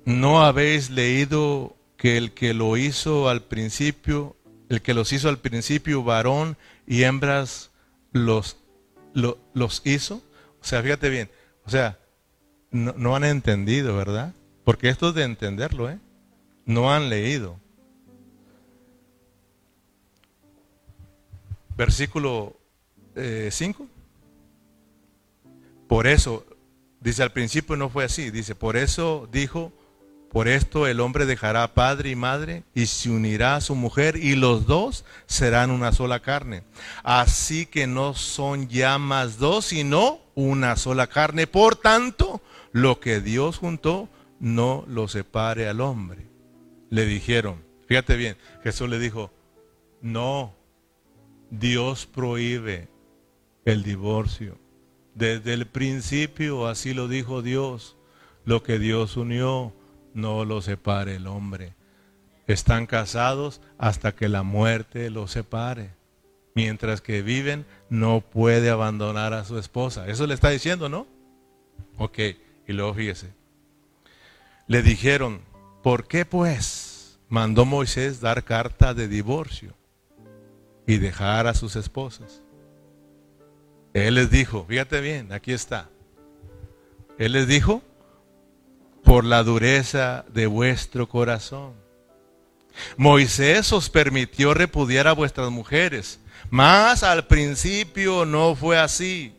[0.05, 4.35] ¿no habéis leído que el que lo hizo al principio,
[4.69, 7.71] el que los hizo al principio varón y hembras
[8.11, 8.57] los,
[9.13, 10.21] los hizo?
[10.61, 11.29] O sea, fíjate bien,
[11.65, 11.97] o sea,
[12.69, 14.33] no, no han entendido, ¿verdad?
[14.63, 15.97] Porque esto es de entenderlo, ¿eh?
[16.65, 17.57] No han leído.
[21.75, 22.55] Versículo
[23.15, 23.83] 5.
[23.83, 23.87] Eh,
[25.91, 26.45] Por eso,
[27.01, 28.29] Dice, al principio no fue así.
[28.31, 29.73] Dice, por eso dijo,
[30.31, 34.35] por esto el hombre dejará padre y madre y se unirá a su mujer y
[34.35, 36.63] los dos serán una sola carne.
[37.03, 41.45] Así que no son ya más dos, sino una sola carne.
[41.47, 44.07] Por tanto, lo que Dios juntó,
[44.39, 46.27] no lo separe al hombre.
[46.89, 49.31] Le dijeron, fíjate bien, Jesús le dijo,
[50.01, 50.53] no,
[51.49, 52.87] Dios prohíbe
[53.65, 54.57] el divorcio.
[55.15, 57.97] Desde el principio así lo dijo Dios.
[58.45, 59.73] Lo que Dios unió,
[60.13, 61.73] no lo separe el hombre.
[62.47, 65.91] Están casados hasta que la muerte los separe.
[66.53, 70.07] Mientras que viven, no puede abandonar a su esposa.
[70.07, 71.07] Eso le está diciendo, ¿no?
[71.97, 72.19] Ok,
[72.67, 73.29] y luego fíjese.
[74.67, 75.41] Le dijeron,
[75.83, 79.73] ¿por qué pues mandó Moisés dar carta de divorcio
[80.87, 82.41] y dejar a sus esposas?
[83.93, 85.89] Él les dijo, fíjate bien, aquí está.
[87.17, 87.81] Él les dijo,
[89.03, 91.73] por la dureza de vuestro corazón.
[92.97, 96.19] Moisés os permitió repudiar a vuestras mujeres,
[96.49, 99.35] mas al principio no fue así.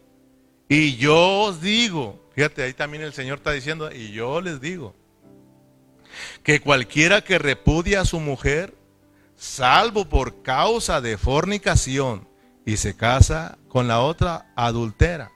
[0.68, 4.94] Y yo os digo, fíjate, ahí también el Señor está diciendo, y yo les digo,
[6.42, 8.74] que cualquiera que repudia a su mujer,
[9.36, 12.28] salvo por causa de fornicación,
[12.64, 15.32] y se casa con la otra, adultera.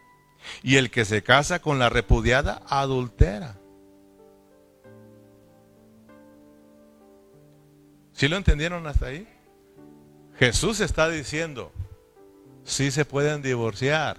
[0.63, 3.57] Y el que se casa con la repudiada, adultera.
[8.13, 9.29] ¿Sí lo entendieron hasta ahí?
[10.39, 11.73] Jesús está diciendo,
[12.65, 14.19] sí se pueden divorciar,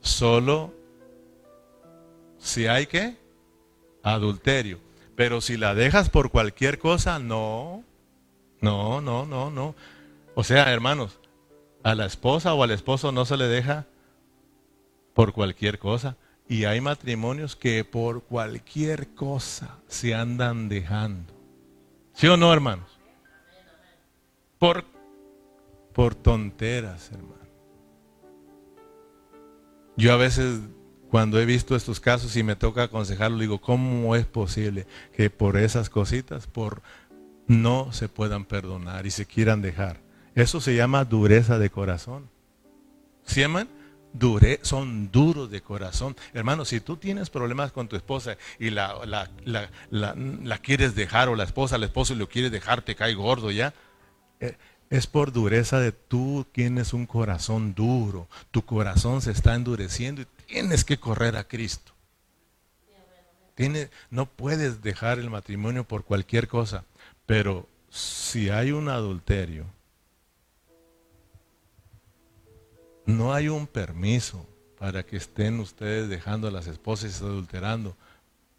[0.00, 0.74] solo
[2.38, 3.16] si hay que
[4.02, 4.78] adulterio.
[5.16, 7.84] Pero si la dejas por cualquier cosa, no,
[8.60, 9.74] no, no, no, no.
[10.34, 11.18] O sea, hermanos,
[11.84, 13.86] a la esposa o al esposo no se le deja
[15.12, 16.16] por cualquier cosa.
[16.48, 21.32] Y hay matrimonios que por cualquier cosa se andan dejando.
[22.14, 22.88] ¿Sí o no, hermanos?
[24.58, 24.84] Por,
[25.92, 27.34] por tonteras, hermano.
[29.96, 30.60] Yo a veces,
[31.10, 35.56] cuando he visto estos casos y me toca aconsejarlo, digo, ¿cómo es posible que por
[35.56, 36.82] esas cositas, por
[37.46, 40.03] no se puedan perdonar y se quieran dejar?
[40.34, 42.28] Eso se llama dureza de corazón.
[43.24, 43.68] ¿Se llaman?
[44.12, 46.16] Dure, son duros de corazón.
[46.32, 51.44] Hermano, si tú tienes problemas con tu esposa y la, la, quieres dejar, o la
[51.44, 53.74] esposa, el esposo lo quieres dejar, te cae gordo ya,
[54.38, 54.56] eh,
[54.90, 58.28] es por dureza de tú tienes un corazón duro.
[58.52, 61.92] Tu corazón se está endureciendo y tienes que correr a Cristo.
[63.56, 66.84] Tiene, no puedes dejar el matrimonio por cualquier cosa,
[67.26, 69.66] pero si hay un adulterio,
[73.06, 74.46] no hay un permiso
[74.78, 77.96] para que estén ustedes dejando a las esposas y adulterando.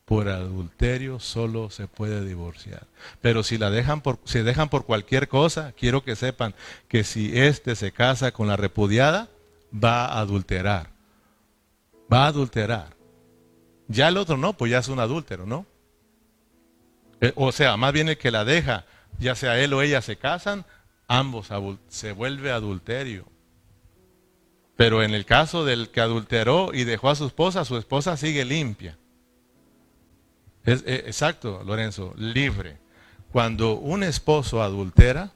[0.06, 2.86] Por adulterio solo se puede divorciar.
[3.22, 6.54] Pero si la dejan por, si dejan por cualquier cosa, quiero que sepan
[6.88, 9.30] que si éste se casa con la repudiada,
[9.72, 10.90] va a adulterar.
[12.12, 12.96] Va a adulterar.
[13.88, 15.66] Ya el otro no, pues ya es un adúltero, ¿no?
[17.22, 18.86] Eh, o sea, más bien el que la deja,
[19.20, 20.66] ya sea él o ella se casan,
[21.08, 21.50] ambos
[21.88, 23.26] se vuelve adulterio.
[24.76, 28.44] Pero en el caso del que adulteró y dejó a su esposa, su esposa sigue
[28.44, 28.98] limpia.
[30.66, 32.78] Es, eh, exacto, Lorenzo, libre.
[33.32, 35.32] Cuando un esposo adultera,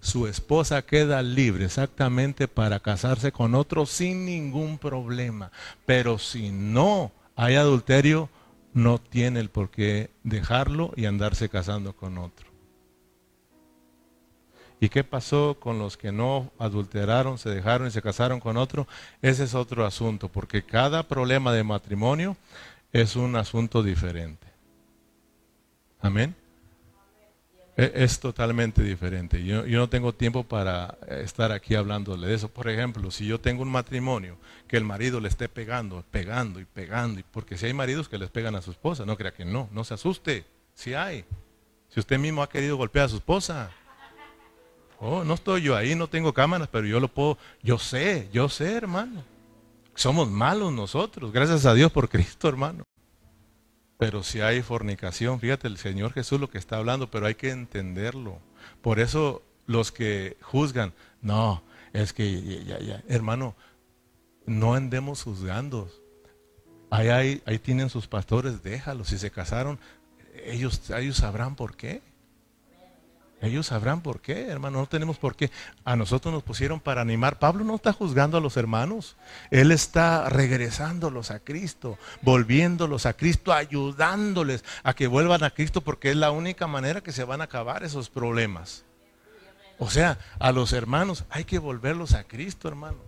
[0.00, 5.50] su esposa queda libre exactamente para casarse con otro sin ningún problema.
[5.84, 8.30] Pero si no hay adulterio,
[8.72, 12.47] no tiene el por qué dejarlo y andarse casando con otro.
[14.80, 18.86] ¿Y qué pasó con los que no adulteraron, se dejaron y se casaron con otro?
[19.22, 22.36] Ese es otro asunto, porque cada problema de matrimonio
[22.92, 24.46] es un asunto diferente.
[26.00, 26.34] Amén.
[27.76, 29.44] E, es, totalmente diferente.
[29.44, 32.48] Yo, yo, no tengo tiempo para estar aquí hablándole de eso.
[32.48, 36.64] Por ejemplo, si yo tengo un matrimonio que el marido le esté pegando, pegando y
[36.64, 39.68] pegando, porque si hay maridos que les pegan a su esposa, no crea que no,
[39.72, 41.24] no se asuste, si hay.
[41.88, 43.70] Si usted mismo ha querido golpear a su esposa,
[45.00, 48.48] oh, no estoy yo ahí, no tengo cámaras, pero yo lo puedo, yo sé, yo
[48.48, 49.24] sé, hermano.
[49.94, 52.84] Somos malos nosotros, gracias a Dios por Cristo, hermano.
[53.98, 57.50] Pero si hay fornicación, fíjate, el Señor Jesús lo que está hablando, pero hay que
[57.50, 58.38] entenderlo.
[58.80, 63.56] Por eso los que juzgan, no, es que, ya, ya, hermano,
[64.46, 65.90] no andemos juzgando.
[66.90, 69.08] Ahí, ahí, ahí tienen sus pastores, déjalos.
[69.08, 69.80] Si se casaron,
[70.44, 72.00] ellos, ellos sabrán por qué.
[73.40, 75.50] Ellos sabrán por qué, hermano, no tenemos por qué.
[75.84, 77.38] A nosotros nos pusieron para animar.
[77.38, 79.16] Pablo no está juzgando a los hermanos.
[79.50, 86.10] Él está regresándolos a Cristo, volviéndolos a Cristo, ayudándoles a que vuelvan a Cristo porque
[86.10, 88.84] es la única manera que se van a acabar esos problemas.
[89.78, 92.98] O sea, a los hermanos hay que volverlos a Cristo, hermano.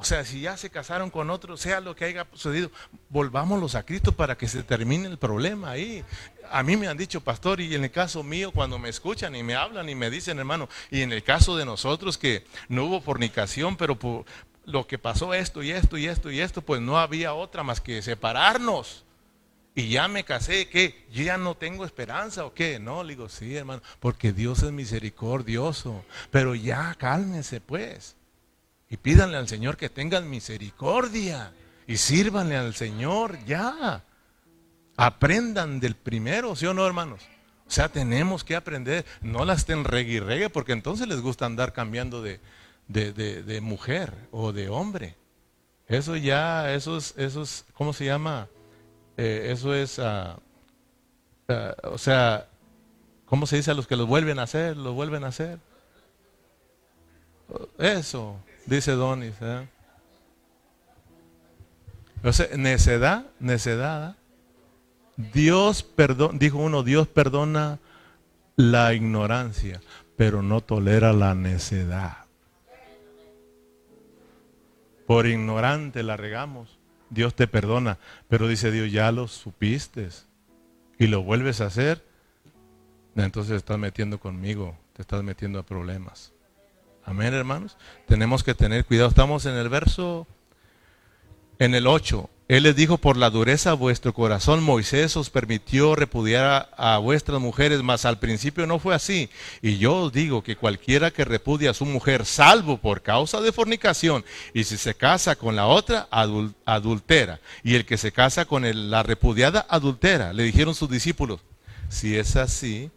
[0.00, 2.70] O sea, si ya se casaron con otro, sea lo que haya sucedido,
[3.10, 6.04] volvámoslos a Cristo para que se termine el problema ahí.
[6.52, 9.42] A mí me han dicho, pastor, y en el caso mío, cuando me escuchan y
[9.42, 13.00] me hablan y me dicen, hermano, y en el caso de nosotros que no hubo
[13.00, 14.24] fornicación, pero por
[14.64, 17.80] lo que pasó esto y esto y esto y esto, pues no había otra más
[17.80, 19.04] que separarnos.
[19.74, 21.06] Y ya me casé, ¿qué?
[21.10, 22.78] ¿Yo ya no tengo esperanza o qué?
[22.78, 26.04] No, le digo, sí, hermano, porque Dios es misericordioso.
[26.30, 28.14] Pero ya cálmense, pues.
[28.90, 31.52] Y pídanle al Señor que tengan misericordia.
[31.86, 34.02] Y sírvanle al Señor ya.
[34.96, 37.22] Aprendan del primero, ¿sí o no, hermanos?
[37.66, 39.04] O sea, tenemos que aprender.
[39.20, 42.40] No las estén reggae y reggae, porque entonces les gusta andar cambiando de,
[42.88, 45.16] de, mujer o de hombre.
[45.86, 48.48] Eso ya, eso es, eso es ¿cómo se llama?
[49.16, 50.38] Eh, eso es, ah,
[51.48, 52.48] ah, o sea,
[53.26, 54.76] ¿cómo se dice a los que los vuelven a hacer?
[54.76, 55.58] Los vuelven a hacer.
[57.78, 58.38] Eso,
[58.68, 59.34] dice Donis.
[59.40, 59.66] ¿eh?
[62.56, 64.16] Necedad, necedad.
[65.16, 67.78] Dios perdona, dijo uno, Dios perdona
[68.56, 69.80] la ignorancia,
[70.16, 72.18] pero no tolera la necedad.
[75.06, 76.78] Por ignorante la regamos,
[77.10, 77.98] Dios te perdona,
[78.28, 80.08] pero dice Dios, ya lo supiste
[80.98, 82.04] y lo vuelves a hacer,
[83.16, 86.32] entonces estás metiendo conmigo, te estás metiendo a problemas.
[87.08, 87.78] Amén, hermanos.
[88.06, 89.08] Tenemos que tener cuidado.
[89.08, 90.26] Estamos en el verso,
[91.58, 92.28] en el 8.
[92.48, 97.40] Él les dijo, por la dureza de vuestro corazón, Moisés os permitió repudiar a, vuestras
[97.40, 99.30] mujeres, mas al principio no fue así.
[99.62, 103.52] Y yo os digo que cualquiera que repudia a su mujer, salvo por causa de
[103.52, 107.40] fornicación, y si se casa con la otra, adultera.
[107.64, 110.34] Y el que se casa con la repudiada, adultera.
[110.34, 111.40] Le dijeron sus discípulos,
[111.88, 112.90] si es así,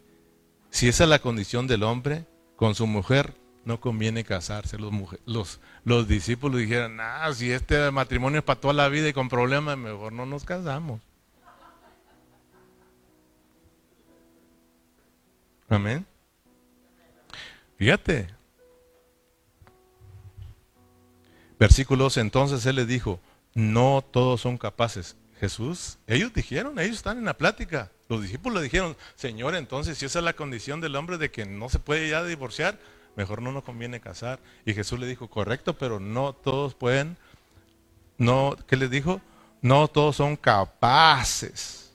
[0.68, 4.78] si esa es la condición del hombre con su mujer, no conviene casarse.
[4.78, 4.92] Los,
[5.26, 9.28] los, los discípulos dijeron, ah, si este matrimonio es para toda la vida y con
[9.28, 11.00] problemas, mejor no nos casamos.
[15.68, 16.04] Amén.
[17.76, 18.28] Fíjate.
[21.58, 23.20] Versículos, entonces él les dijo,
[23.54, 25.16] no todos son capaces.
[25.40, 27.90] Jesús, ellos dijeron, ellos están en la plática.
[28.08, 31.68] Los discípulos dijeron, Señor, entonces si esa es la condición del hombre de que no
[31.68, 32.78] se puede ya divorciar,
[33.16, 34.40] mejor no nos conviene casar.
[34.64, 37.16] Y Jesús le dijo, correcto, pero no todos pueden,
[38.18, 39.20] no, ¿qué les dijo?
[39.60, 41.92] No todos son capaces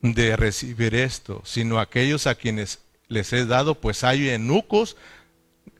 [0.00, 4.96] de recibir esto, sino aquellos a quienes les he dado, pues hay eunucos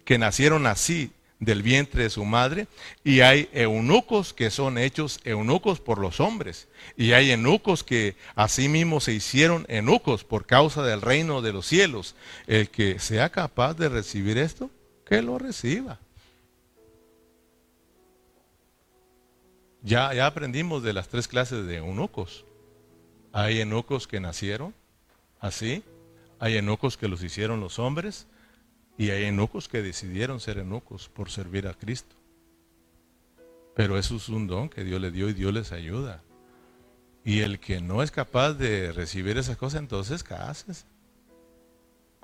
[0.05, 2.66] que nacieron así, del vientre de su madre,
[3.05, 9.01] y hay eunucos que son hechos eunucos por los hombres, y hay eunucos que asimismo
[9.01, 12.16] se hicieron eunucos por causa del reino de los cielos.
[12.47, 14.70] El que sea capaz de recibir esto,
[15.07, 15.99] que lo reciba.
[19.82, 22.45] Ya, ya aprendimos de las tres clases de eunucos.
[23.32, 24.74] Hay eunucos que nacieron
[25.41, 25.84] así,
[26.41, 28.26] hay eunucos que los hicieron los hombres,
[28.99, 32.16] y hay eunucos que decidieron ser eunucos por servir a Cristo.
[33.76, 36.20] Pero eso es un don que Dios le dio y Dios les ayuda.
[37.24, 40.84] Y el que no es capaz de recibir esas cosas, entonces cáseses.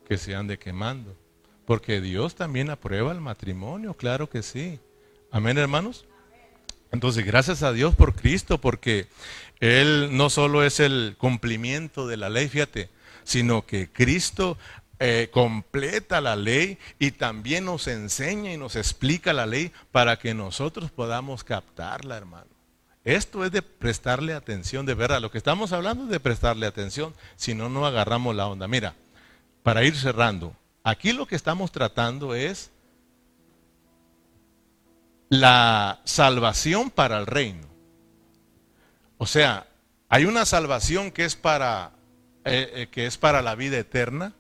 [0.05, 1.17] Que se ande quemando.
[1.65, 4.81] Porque Dios también aprueba el matrimonio, claro que sí.
[5.31, 6.07] Amén, hermanos.
[6.91, 9.07] Entonces, gracias a Dios por Cristo, porque
[9.61, 12.91] Él no solo es el cumplimiento de la ley, fíjate,
[13.23, 14.59] sino que Cristo
[15.07, 20.33] eh, completa la ley y también nos enseña y nos explica la ley para que
[20.33, 22.47] nosotros podamos captarla, hermano.
[23.05, 25.21] Esto es de prestarle atención, de verdad.
[25.21, 28.67] Lo que estamos hablando es de prestarle atención, si no, no agarramos la onda.
[28.67, 28.95] Mira,
[29.63, 32.71] para ir cerrando, aquí lo que estamos tratando es
[35.29, 37.67] la salvación para el reino.
[39.19, 39.67] O sea,
[40.09, 41.91] hay una salvación que es para,
[42.47, 44.33] eh, eh, que es para la vida eterna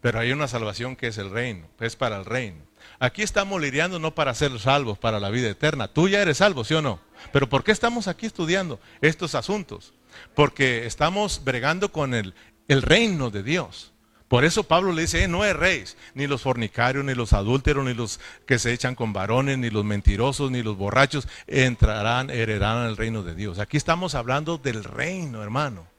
[0.00, 2.68] pero hay una salvación que es el reino, es para el reino.
[3.00, 5.88] Aquí estamos lidiando no para ser salvos, para la vida eterna.
[5.88, 7.00] Tú ya eres salvo, ¿sí o no?
[7.32, 9.94] Pero ¿por qué estamos aquí estudiando estos asuntos?
[10.34, 12.34] Porque estamos bregando con el,
[12.66, 13.92] el reino de Dios.
[14.26, 17.94] Por eso Pablo le dice, eh, no erréis, ni los fornicarios, ni los adúlteros, ni
[17.94, 22.96] los que se echan con varones, ni los mentirosos, ni los borrachos, entrarán, heredarán el
[22.96, 23.58] reino de Dios.
[23.58, 25.97] Aquí estamos hablando del reino, hermano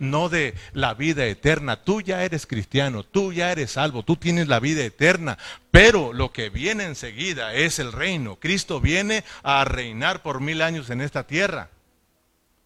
[0.00, 1.84] no de la vida eterna.
[1.84, 5.38] Tú ya eres cristiano, tú ya eres salvo, tú tienes la vida eterna.
[5.70, 8.36] Pero lo que viene enseguida es el reino.
[8.36, 11.70] Cristo viene a reinar por mil años en esta tierra.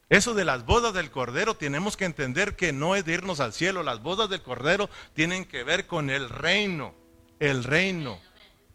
[0.08, 3.52] Eso de las bodas del Cordero tenemos que entender que no es de irnos al
[3.52, 3.82] cielo.
[3.82, 6.94] Las bodas del Cordero tienen que ver con el reino.
[7.40, 8.18] El reino.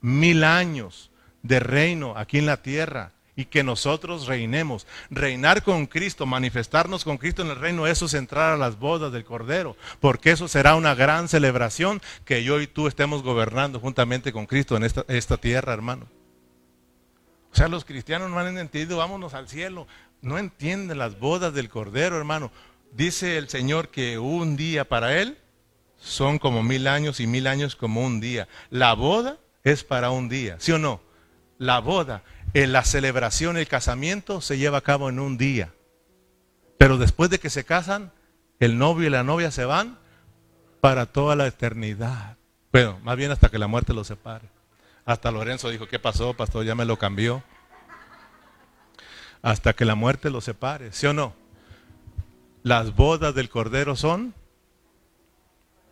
[0.02, 4.86] Mil años de reino aquí en la tierra y que nosotros reinemos.
[5.10, 9.14] Reinar con Cristo, manifestarnos con Cristo en el reino, eso es entrar a las bodas
[9.14, 14.34] del Cordero, porque eso será una gran celebración que yo y tú estemos gobernando juntamente
[14.34, 16.08] con Cristo en esta, tierra, hermano.
[17.54, 19.88] O sea, los cristianos no han entendido, vámonos al cielo.
[20.22, 22.52] No entienden las bodas del Cordero, hermano.
[22.92, 25.38] Dice el Señor que un día para Él
[25.98, 28.50] son como mil años y mil años como un día.
[28.70, 31.00] La boda es para un día, ¿sí o no?
[31.58, 32.24] La boda
[32.54, 35.74] en la celebración, el casamiento se lleva a cabo en un día.
[36.78, 38.12] Pero después de que se casan,
[38.60, 39.98] el novio y la novia se van
[40.82, 42.38] para toda la eternidad.
[42.72, 44.48] Bueno, más bien hasta que la muerte los separe.
[45.06, 46.66] Hasta Lorenzo dijo, ¿qué pasó, pastor?
[46.66, 47.44] Ya me lo cambió.
[49.42, 51.34] Hasta que la muerte los separe, ¿sí o no?
[52.64, 54.34] Las bodas del Cordero son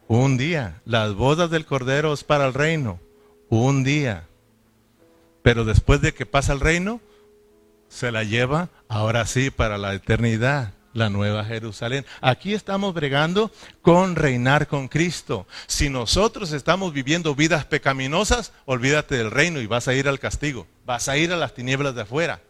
[0.08, 0.82] un día.
[0.86, 3.00] Las bodas del Cordero es para el reino,
[3.50, 4.28] un día.
[5.48, 7.00] Pero después de que pasa el reino,
[7.88, 12.06] se la lleva ahora sí para la eternidad, la nueva Jerusalén.
[12.20, 13.50] Aquí estamos bregando
[13.82, 15.48] con reinar con Cristo.
[15.66, 20.68] Si nosotros estamos viviendo vidas pecaminosas, olvídate del reino y vas a ir al castigo,
[20.86, 22.42] vas a ir a las tinieblas de afuera.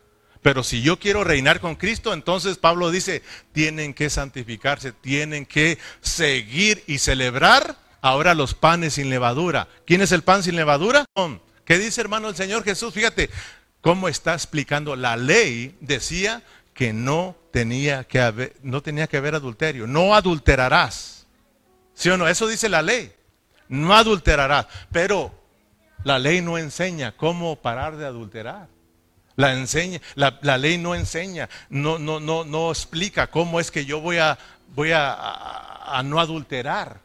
[0.41, 3.22] Pero si yo quiero reinar con Cristo, entonces Pablo dice,
[3.52, 9.68] tienen que santificarse, tienen que seguir y celebrar ahora los panes sin levadura.
[9.86, 11.06] ¿Quién es el pan sin levadura?
[11.68, 12.93] ¿Qué dice hermano el Señor Jesús?
[12.93, 13.30] Fíjate
[13.82, 14.95] cómo está explicando.
[14.95, 16.41] La ley decía
[16.74, 19.86] que no tenía que haber, no tenía que haber adulterio.
[19.86, 21.28] No adulterarás.
[21.93, 22.26] ¿Sí o no?
[22.26, 23.11] Eso dice la ley.
[23.68, 24.68] No adulterarás.
[24.93, 25.38] Pero
[26.05, 28.70] la ley no enseña cómo parar de adulterar.
[29.36, 33.99] La, enseña, la, ley no enseña, no, no, no, no explica cómo es que yo
[33.99, 34.38] voy a,
[34.74, 35.13] voy a,
[35.84, 37.01] a no adulterar.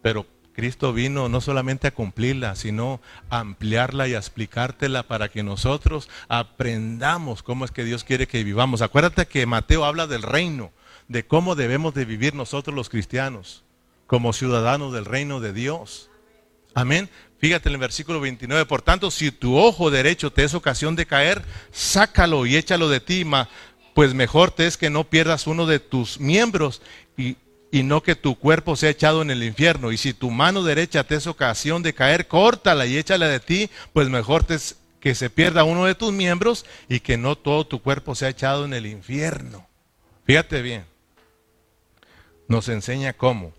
[0.00, 5.42] Pero Cristo vino no solamente a cumplirla, sino a ampliarla y a explicártela para que
[5.42, 8.80] nosotros aprendamos cómo es que Dios quiere que vivamos.
[8.80, 10.72] Acuérdate que Mateo habla del reino,
[11.08, 13.64] de cómo debemos de vivir nosotros los cristianos,
[14.06, 16.08] como ciudadanos del reino de Dios.
[16.74, 17.10] Amén.
[17.38, 21.04] Fíjate en el versículo 29, por tanto, si tu ojo derecho te es ocasión de
[21.04, 21.42] caer,
[21.72, 23.24] sácalo y échalo de ti,
[23.92, 26.80] pues mejor te es que no pierdas uno de tus miembros
[27.16, 27.36] y,
[27.74, 29.90] y no que tu cuerpo sea echado en el infierno.
[29.90, 33.68] Y si tu mano derecha te es ocasión de caer, córtala y échala de ti,
[33.92, 37.66] pues mejor te es que se pierda uno de tus miembros y que no todo
[37.66, 39.66] tu cuerpo sea echado en el infierno.
[40.24, 40.84] Fíjate bien,
[42.46, 43.52] nos enseña cómo.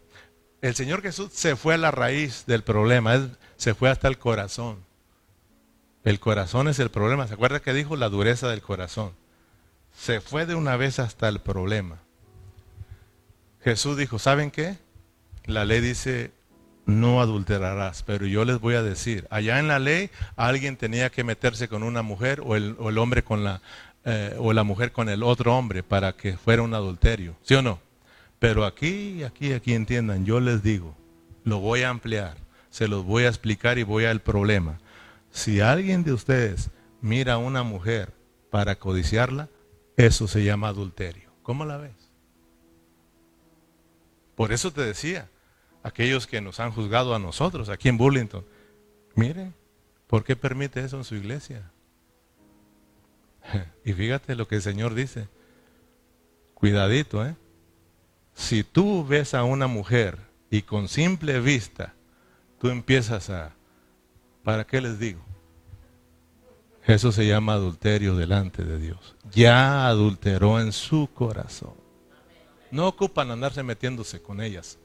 [0.61, 4.17] El Señor Jesús se fue a la raíz del problema, Él se fue hasta el
[4.17, 4.77] corazón.
[6.05, 7.27] El corazón es el problema.
[7.27, 9.11] ¿Se acuerda que dijo la dureza del corazón?
[9.93, 12.04] Se fue de una vez hasta el problema.
[13.65, 14.77] Jesús dijo, ¿saben qué?
[15.45, 16.29] La ley dice,
[16.85, 21.23] no adulterarás, pero yo les voy a decir, allá en la ley alguien tenía que
[21.23, 23.63] meterse con una mujer o el, hombre con la,
[24.03, 27.63] eh, o la mujer con el otro hombre para que fuera un adulterio, ¿sí o
[27.63, 27.79] no?
[28.37, 30.95] Pero aquí, aquí, aquí entiendan, yo les digo,
[31.43, 32.37] lo voy a ampliar,
[32.69, 34.77] se los voy a explicar y voy al problema.
[35.31, 36.69] Si alguien de ustedes
[37.01, 38.13] mira a una mujer
[38.51, 39.49] para codiciarla,
[39.97, 41.31] eso se llama adulterio.
[41.41, 42.04] ¿Cómo la ves?
[44.35, 45.29] Por eso te decía,
[45.83, 48.45] aquellos que nos han juzgado a nosotros aquí en Burlington.
[49.13, 49.53] Miren,
[50.07, 51.71] ¿por qué permite eso en su iglesia?
[53.85, 55.27] Y fíjate lo que el Señor dice.
[56.55, 57.35] Cuidadito, ¿eh?
[58.33, 60.17] Si tú ves a una mujer
[60.49, 61.93] y con simple vista
[62.59, 63.53] tú empiezas a...
[64.43, 65.23] ¿Para qué les digo?
[66.85, 69.15] Eso se llama adulterio delante de Dios.
[69.31, 71.84] Ya adulteró en su corazón.
[72.75, 74.77] No ocupan andarse metiéndose con ellas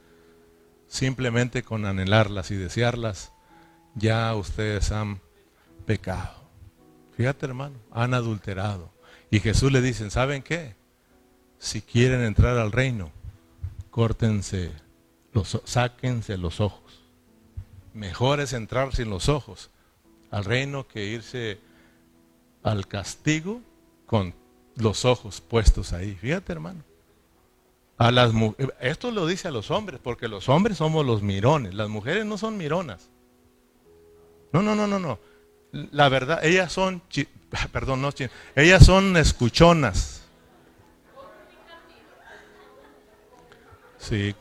[0.90, 3.32] simplemente con anhelarlas y desearlas,
[3.94, 5.20] ya ustedes han
[5.86, 6.34] pecado.
[7.16, 8.90] Fíjate hermano, han adulterado.
[9.30, 10.74] Y Jesús le dice, ¿saben qué?
[11.58, 13.12] Si quieren entrar al reino,
[13.90, 14.72] córtense,
[15.32, 17.04] los, sáquense los ojos.
[17.94, 19.70] Mejor es entrar sin los ojos
[20.32, 21.60] al reino que irse
[22.64, 23.60] al castigo
[24.06, 24.34] con
[24.74, 26.16] los ojos puestos ahí.
[26.16, 26.89] Fíjate hermano.
[28.00, 28.32] A las
[28.80, 32.38] esto lo dice a los hombres, porque los hombres somos los mirones, las mujeres no
[32.38, 33.10] son mironas.
[34.54, 35.18] No, no, no, no, no.
[35.70, 37.02] La verdad, ellas son,
[37.72, 38.08] perdón, no,
[38.56, 40.22] ellas son escuchonas.
[43.98, 44.34] Sí,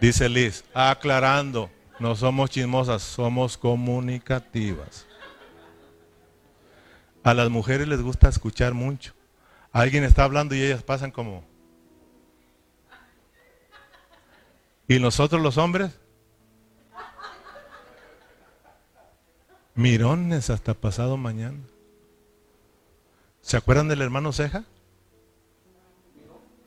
[0.00, 1.70] dice Liz, aclarando,
[2.00, 5.06] no somos chismosas, somos comunicativas.
[7.22, 9.12] A las mujeres les gusta escuchar mucho.
[9.70, 11.53] Alguien está hablando y ellas pasan como...
[14.86, 15.98] ¿Y nosotros los hombres?
[19.74, 21.58] Mirones hasta pasado mañana.
[23.40, 24.64] ¿Se acuerdan del hermano Ceja?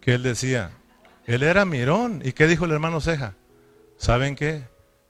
[0.02, 0.72] Que él decía,
[1.26, 2.22] él era mirón.
[2.24, 3.36] ¿Y qué dijo el hermano Ceja?
[3.98, 4.64] ¿Saben qué?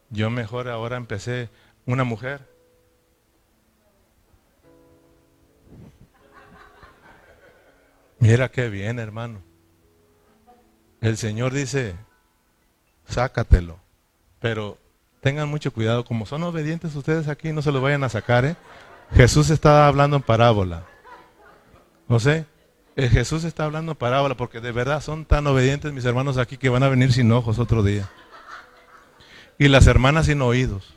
[0.09, 1.49] Yo mejor ahora empecé
[1.85, 2.47] una mujer.
[8.19, 9.41] Mira qué bien, hermano.
[11.01, 11.95] El Señor dice,
[13.09, 13.79] sácatelo.
[14.39, 14.77] Pero
[15.21, 18.45] tengan mucho cuidado, como son obedientes ustedes aquí, no se lo vayan a sacar.
[18.45, 18.55] ¿eh?
[19.13, 20.83] Jesús está hablando en parábola.
[22.07, 22.45] No sé,
[22.95, 26.57] eh, Jesús está hablando en parábola porque de verdad son tan obedientes mis hermanos aquí
[26.57, 28.09] que van a venir sin ojos otro día.
[29.57, 30.93] Y las hermanas sin oídos.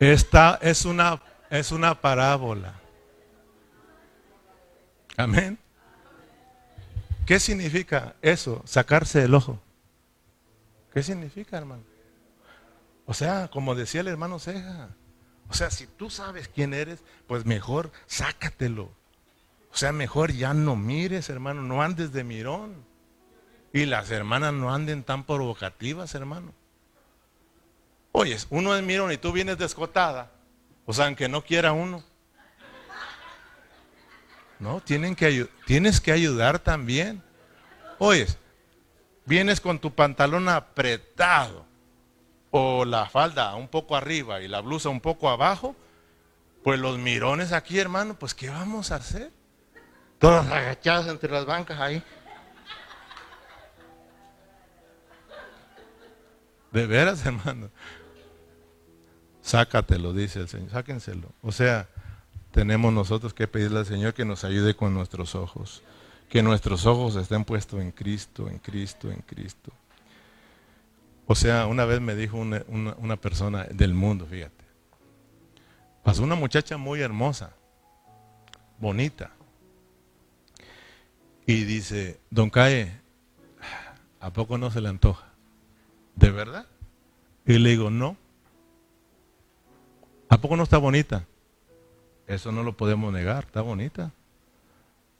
[0.00, 2.74] Esta es una, es una parábola.
[5.16, 5.58] Amén.
[7.26, 8.62] ¿Qué significa eso?
[8.64, 9.58] Sacarse el ojo.
[10.94, 11.82] ¿Qué significa, hermano?
[13.04, 14.90] O sea, como decía el hermano Ceja,
[15.48, 18.84] o sea, si tú sabes quién eres, pues mejor sácatelo.
[19.72, 22.84] O sea, mejor ya no mires, hermano, no andes de mirón.
[23.72, 26.54] Y las hermanas no anden tan provocativas, hermano.
[28.12, 30.30] Oyes, uno es mirón y tú vienes descotada.
[30.86, 32.02] O sea, aunque no quiera uno.
[34.58, 37.22] No, tienen que, tienes que ayudar también.
[37.98, 38.38] Oyes,
[39.24, 41.66] vienes con tu pantalón apretado
[42.50, 45.76] o la falda un poco arriba y la blusa un poco abajo,
[46.64, 49.30] pues los mirones aquí, hermano, pues ¿qué vamos a hacer?
[50.18, 52.02] Todas agachadas entre las bancas ahí.
[56.72, 57.70] De veras, hermano.
[59.42, 61.32] Sácatelo, dice el Señor, sáquenselo.
[61.42, 61.88] O sea,
[62.56, 65.82] tenemos nosotros que pedirle al Señor que nos ayude con nuestros ojos.
[66.30, 69.72] Que nuestros ojos estén puestos en Cristo, en Cristo, en Cristo.
[71.26, 74.64] O sea, una vez me dijo una, persona del mundo, fíjate.
[76.02, 77.52] Pasó una muchacha muy hermosa,
[78.78, 79.32] bonita.
[81.44, 83.02] Y dice, don Cae,
[84.18, 85.26] ¿a poco no se le antoja?
[86.14, 86.66] ¿De verdad?
[87.44, 88.16] Y le digo, no.
[90.30, 91.26] ¿A poco no está bonita?
[92.26, 94.12] Eso no lo podemos negar, está bonita.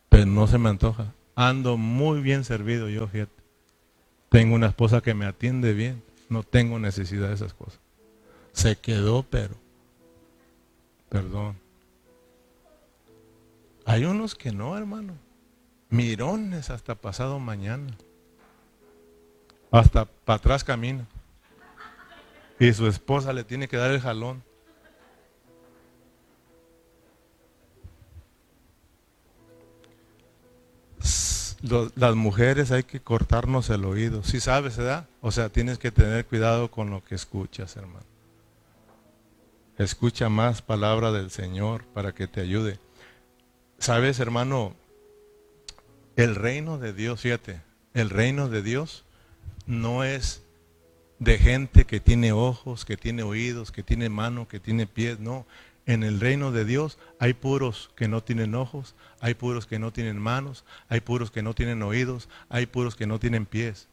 [0.08, 1.12] Pero no se me antoja.
[1.34, 3.32] Ando muy bien servido yo, fíjate.
[4.28, 6.02] Tengo una esposa que me atiende bien.
[6.28, 7.78] No tengo necesidad de esas cosas.
[8.52, 9.54] Se quedó, pero.
[11.08, 11.56] Perdón.
[13.84, 15.14] Hay unos que no, hermano.
[15.90, 17.96] Mirones hasta pasado mañana.
[19.70, 21.06] Hasta para atrás camina.
[22.58, 24.42] Y su esposa le tiene que dar el jalón.
[31.94, 34.22] Las mujeres hay que cortarnos el oído.
[34.22, 35.08] Si sabes, ¿verdad?
[35.20, 38.04] O sea, tienes que tener cuidado con lo que escuchas, hermano.
[39.78, 42.78] Escucha más palabra del Señor para que te ayude.
[43.78, 44.74] Sabes, hermano,
[46.16, 47.60] el reino de Dios, fíjate,
[47.92, 49.04] el reino de Dios
[49.66, 50.42] no es
[51.18, 55.46] de gente que tiene ojos, que tiene oídos, que tiene mano, que tiene pies, no.
[55.86, 59.92] En el reino de Dios hay puros que no tienen ojos, hay puros que no
[59.92, 63.88] tienen manos, hay puros que no tienen oídos, hay puros que no tienen pies,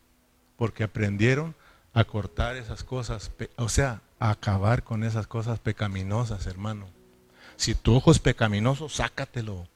[0.58, 1.56] porque aprendieron
[1.94, 6.88] a cortar esas cosas, o sea, a acabar con esas cosas pecaminosas, hermano.
[7.56, 9.68] Si tu ojo es pecaminoso, sácatelo.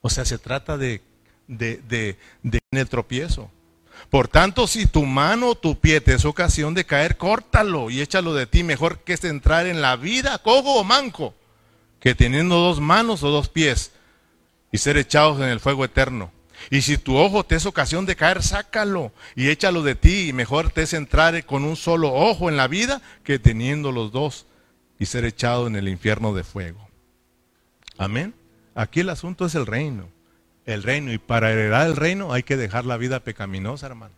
[0.00, 1.02] O sea, se trata de,
[1.46, 3.50] de, de, de tropiezo.
[4.08, 8.00] Por tanto, si tu mano o tu pie te es ocasión de caer, córtalo y
[8.00, 8.62] échalo de ti.
[8.62, 11.34] Mejor que es entrar en la vida cojo o manco,
[12.00, 13.92] que teniendo dos manos o dos pies
[14.72, 16.32] y ser echados en el fuego eterno.
[16.70, 20.28] Y si tu ojo te es ocasión de caer, sácalo y échalo de ti.
[20.28, 24.10] Y mejor te es entrar con un solo ojo en la vida que teniendo los
[24.10, 24.46] dos
[24.98, 26.88] y ser echado en el infierno de fuego.
[27.98, 28.34] Amén.
[28.74, 30.08] Aquí el asunto es el reino
[30.66, 31.12] el reino.
[31.12, 34.14] Y para heredar el reino hay que dejar la vida pecaminosa, hermano.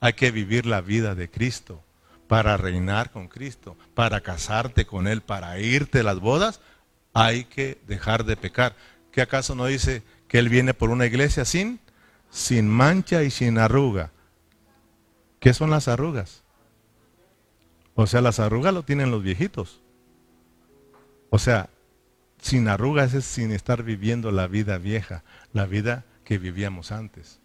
[0.00, 1.82] Hay que vivir la vida de Cristo.
[2.28, 6.60] Para reinar con Cristo, para casarte con Él, para irte a las bodas,
[7.14, 8.76] hay que dejar de pecar.
[9.12, 11.80] ¿Qué acaso no dice que Él viene por una iglesia sin,
[12.30, 14.10] sin mancha y sin arruga?
[15.38, 16.42] ¿Qué son las arrugas?
[17.94, 19.80] O sea, las arrugas lo tienen los viejitos.
[21.30, 21.70] O sea,
[22.40, 27.40] sin arrugas es sin estar viviendo la vida vieja, la vida que vivíamos antes.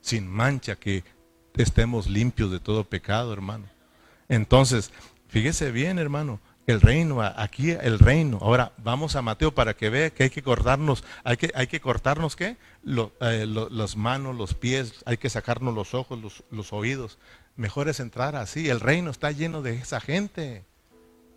[0.00, 1.04] Sin mancha, que
[1.54, 3.66] estemos limpios de todo pecado, hermano.
[4.28, 4.90] Entonces,
[5.28, 6.40] fíjese bien, hermano,
[6.72, 8.38] el reino, aquí el reino.
[8.42, 11.80] Ahora vamos a Mateo para que vea que hay que cortarnos, hay que, hay que
[11.80, 12.56] cortarnos qué?
[12.86, 17.18] Eh, las manos, los pies, hay que sacarnos los ojos, los, los oídos.
[17.56, 18.68] Mejor es entrar así.
[18.68, 20.64] El reino está lleno de esa gente,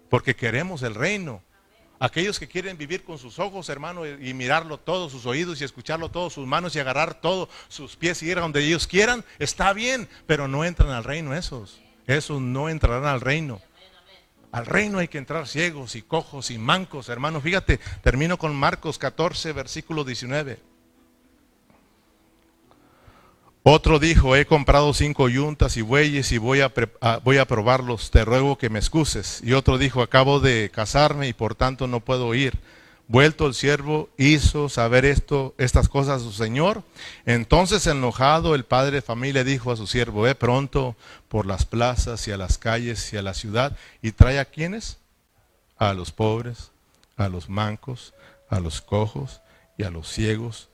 [0.10, 1.42] porque queremos el reino.
[2.00, 6.10] Aquellos que quieren vivir con sus ojos, hermano, y mirarlo todo, sus oídos y escucharlo
[6.10, 9.72] todo, sus manos y agarrar todo, sus pies y ir a donde ellos quieran, está
[9.72, 11.80] bien, pero no entran al reino esos.
[12.08, 13.62] Esos no entrarán al reino.
[14.52, 17.40] Al reino hay que entrar ciegos y cojos y mancos, hermano.
[17.40, 20.60] Fíjate, termino con Marcos 14, versículo 19.
[23.64, 26.74] Otro dijo, he comprado cinco yuntas y bueyes y voy a,
[27.24, 29.40] voy a probarlos, te ruego que me excuses.
[29.44, 32.60] Y otro dijo, acabo de casarme y por tanto no puedo ir.
[33.12, 36.82] Vuelto el siervo hizo saber esto, estas cosas a su señor.
[37.26, 40.96] Entonces enojado el padre de familia dijo a su siervo, ve pronto
[41.28, 44.98] por las plazas y a las calles y a la ciudad y trae a quienes?
[45.78, 46.72] A los pobres,
[47.18, 48.14] a los mancos,
[48.50, 49.42] a los cojos
[49.78, 50.70] y a los ciegos.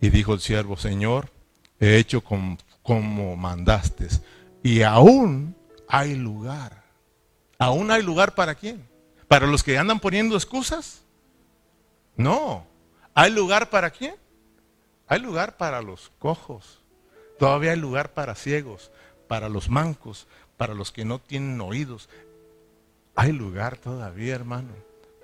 [0.00, 1.30] Y dijo el siervo, Señor,
[1.78, 4.08] he hecho como mandaste.
[4.64, 5.54] Y aún
[5.86, 6.82] hay lugar.
[7.60, 8.88] ¿Aún hay lugar para quién?
[9.28, 11.05] ¿Para los que andan poniendo excusas?
[12.16, 12.66] No.
[13.14, 14.14] ¿Hay lugar para quién?
[15.06, 16.82] Hay lugar para los cojos.
[17.38, 18.90] Todavía hay lugar para ciegos,
[19.28, 22.08] para los mancos, para los que no tienen oídos.
[23.14, 24.70] Hay lugar todavía, hermano.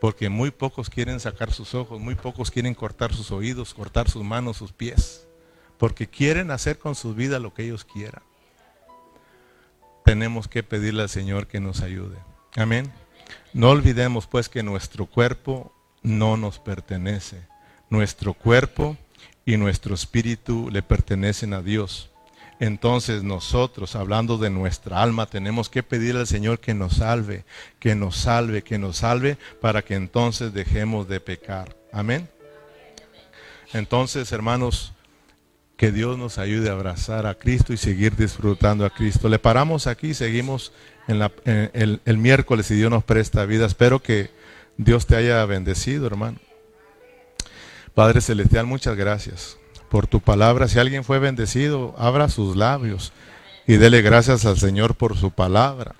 [0.00, 4.24] Porque muy pocos quieren sacar sus ojos, muy pocos quieren cortar sus oídos, cortar sus
[4.24, 5.26] manos, sus pies
[5.82, 8.22] porque quieren hacer con su vida lo que ellos quieran.
[10.04, 12.18] Tenemos que pedirle al Señor que nos ayude.
[12.54, 12.92] Amén.
[13.52, 17.42] No olvidemos pues que nuestro cuerpo no nos pertenece.
[17.90, 18.96] Nuestro cuerpo
[19.44, 22.10] y nuestro espíritu le pertenecen a Dios.
[22.60, 27.44] Entonces nosotros, hablando de nuestra alma, tenemos que pedirle al Señor que nos salve,
[27.80, 31.76] que nos salve, que nos salve, para que entonces dejemos de pecar.
[31.92, 32.28] Amén.
[33.72, 34.92] Entonces, hermanos,
[35.76, 39.28] que Dios nos ayude a abrazar a Cristo y seguir disfrutando a Cristo.
[39.28, 40.72] Le paramos aquí, seguimos
[41.08, 41.20] en,
[41.72, 43.66] el, el miércoles y Dios nos presta vida.
[43.66, 44.30] Espero que
[44.76, 46.38] Dios te haya bendecido, hermano.
[47.94, 49.58] Padre Celestial, muchas gracias
[49.90, 50.68] por tu palabra.
[50.68, 53.12] Si alguien fue bendecido, abra sus labios
[53.66, 55.94] y dele gracias al Señor por su palabra.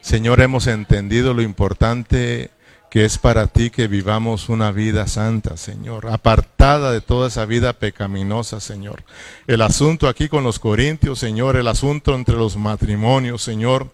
[0.00, 2.50] Señor, hemos entendido lo importante
[2.92, 7.72] que es para ti que vivamos una vida santa, Señor, apartada de toda esa vida
[7.72, 9.02] pecaminosa, Señor.
[9.46, 13.88] El asunto aquí con los corintios, Señor, el asunto entre los matrimonios, Señor,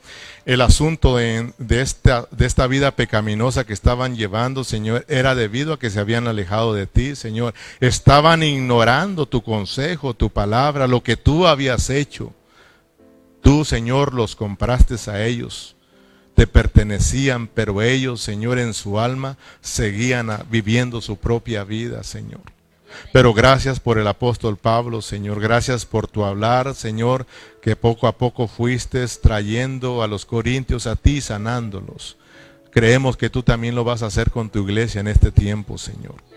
[0.47, 5.91] el asunto de, esta, esta vida pecaminosa que estaban llevando, Señor, era debido a que
[5.91, 7.55] se habían alejado de ti, Señor.
[7.79, 12.33] Estaban ignorando tu consejo, tu palabra, lo que tú habías hecho.
[13.43, 15.77] Tú, Señor, los compraste a ellos
[16.39, 22.43] te pertenecían, pero ellos, Señor, en su alma seguían viviendo su propia vida, Señor.
[23.13, 25.41] Pero gracias por el apóstol Pablo, Señor.
[25.41, 27.27] Gracias por tu hablar, Señor,
[27.61, 32.17] que poco a poco fuiste trayendo a los corintios a ti, sanándolos.
[32.71, 36.28] Creemos que tú también lo vas a hacer con tu iglesia en este tiempo, Señor.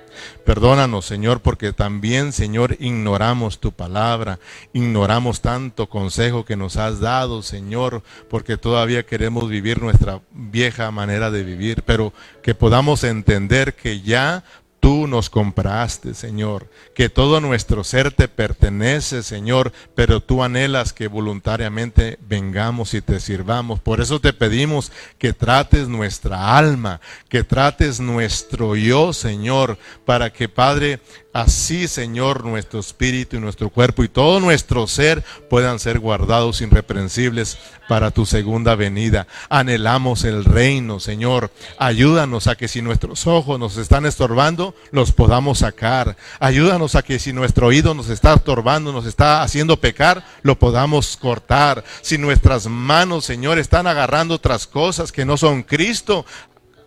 [0.45, 4.39] Perdónanos, Señor, porque también, Señor, ignoramos tu palabra,
[4.73, 11.31] ignoramos tanto consejo que nos has dado, Señor, porque todavía queremos vivir nuestra vieja manera
[11.31, 14.43] de vivir, pero que podamos entender que ya
[14.81, 21.07] Tú nos compraste, Señor, que todo nuestro ser te pertenece, Señor, pero tú anhelas que
[21.07, 23.79] voluntariamente vengamos y te sirvamos.
[23.79, 30.49] Por eso te pedimos que trates nuestra alma, que trates nuestro yo, Señor, para que,
[30.49, 30.99] Padre,
[31.33, 37.57] Así, Señor, nuestro espíritu y nuestro cuerpo y todo nuestro ser puedan ser guardados irreprensibles
[37.87, 39.27] para tu segunda venida.
[39.49, 41.49] Anhelamos el reino, Señor.
[41.77, 46.17] Ayúdanos a que si nuestros ojos nos están estorbando, los podamos sacar.
[46.39, 51.17] Ayúdanos a que si nuestro oído nos está estorbando, nos está haciendo pecar, lo podamos
[51.17, 51.83] cortar.
[52.01, 56.25] Si nuestras manos, Señor, están agarrando otras cosas que no son Cristo,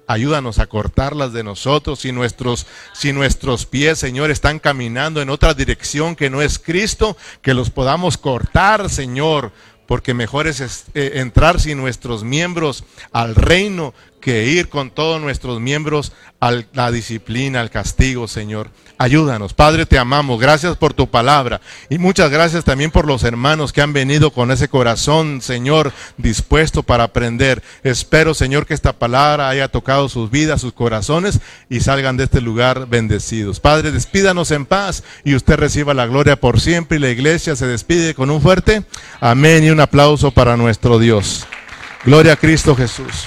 [0.07, 2.01] Ayúdanos a cortarlas de nosotros.
[2.01, 7.16] Si nuestros, si nuestros pies, Señor, están caminando en otra dirección que no es Cristo,
[7.41, 9.53] que los podamos cortar, Señor.
[9.87, 10.61] Porque mejor es
[10.95, 13.95] eh, entrar sin nuestros miembros al reino
[14.25, 18.70] que ir con todos nuestros miembros a la disciplina, al castigo, Señor.
[18.97, 19.53] Ayúdanos.
[19.53, 20.41] Padre, te amamos.
[20.41, 21.61] Gracias por tu palabra.
[21.91, 26.83] Y muchas gracias también por los hermanos que han venido con ese corazón, Señor, dispuesto
[26.83, 27.62] para aprender.
[27.83, 32.41] Espero, Señor, que esta palabra haya tocado sus vidas, sus corazones y salgan de este
[32.41, 33.61] lugar bendecidos.
[33.61, 37.66] Padre, despídanos en paz y usted reciba la gloria por siempre y la iglesia se
[37.66, 38.85] despide con un fuerte
[39.20, 41.47] amén y un aplauso para nuestro Dios.
[42.07, 43.27] Gloria a Cristo Jesús.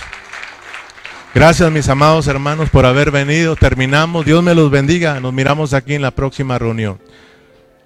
[1.34, 3.56] Gracias mis amados hermanos por haber venido.
[3.56, 4.26] Terminamos.
[4.26, 5.20] Dios me los bendiga.
[5.20, 7.00] Nos miramos aquí en la próxima reunión.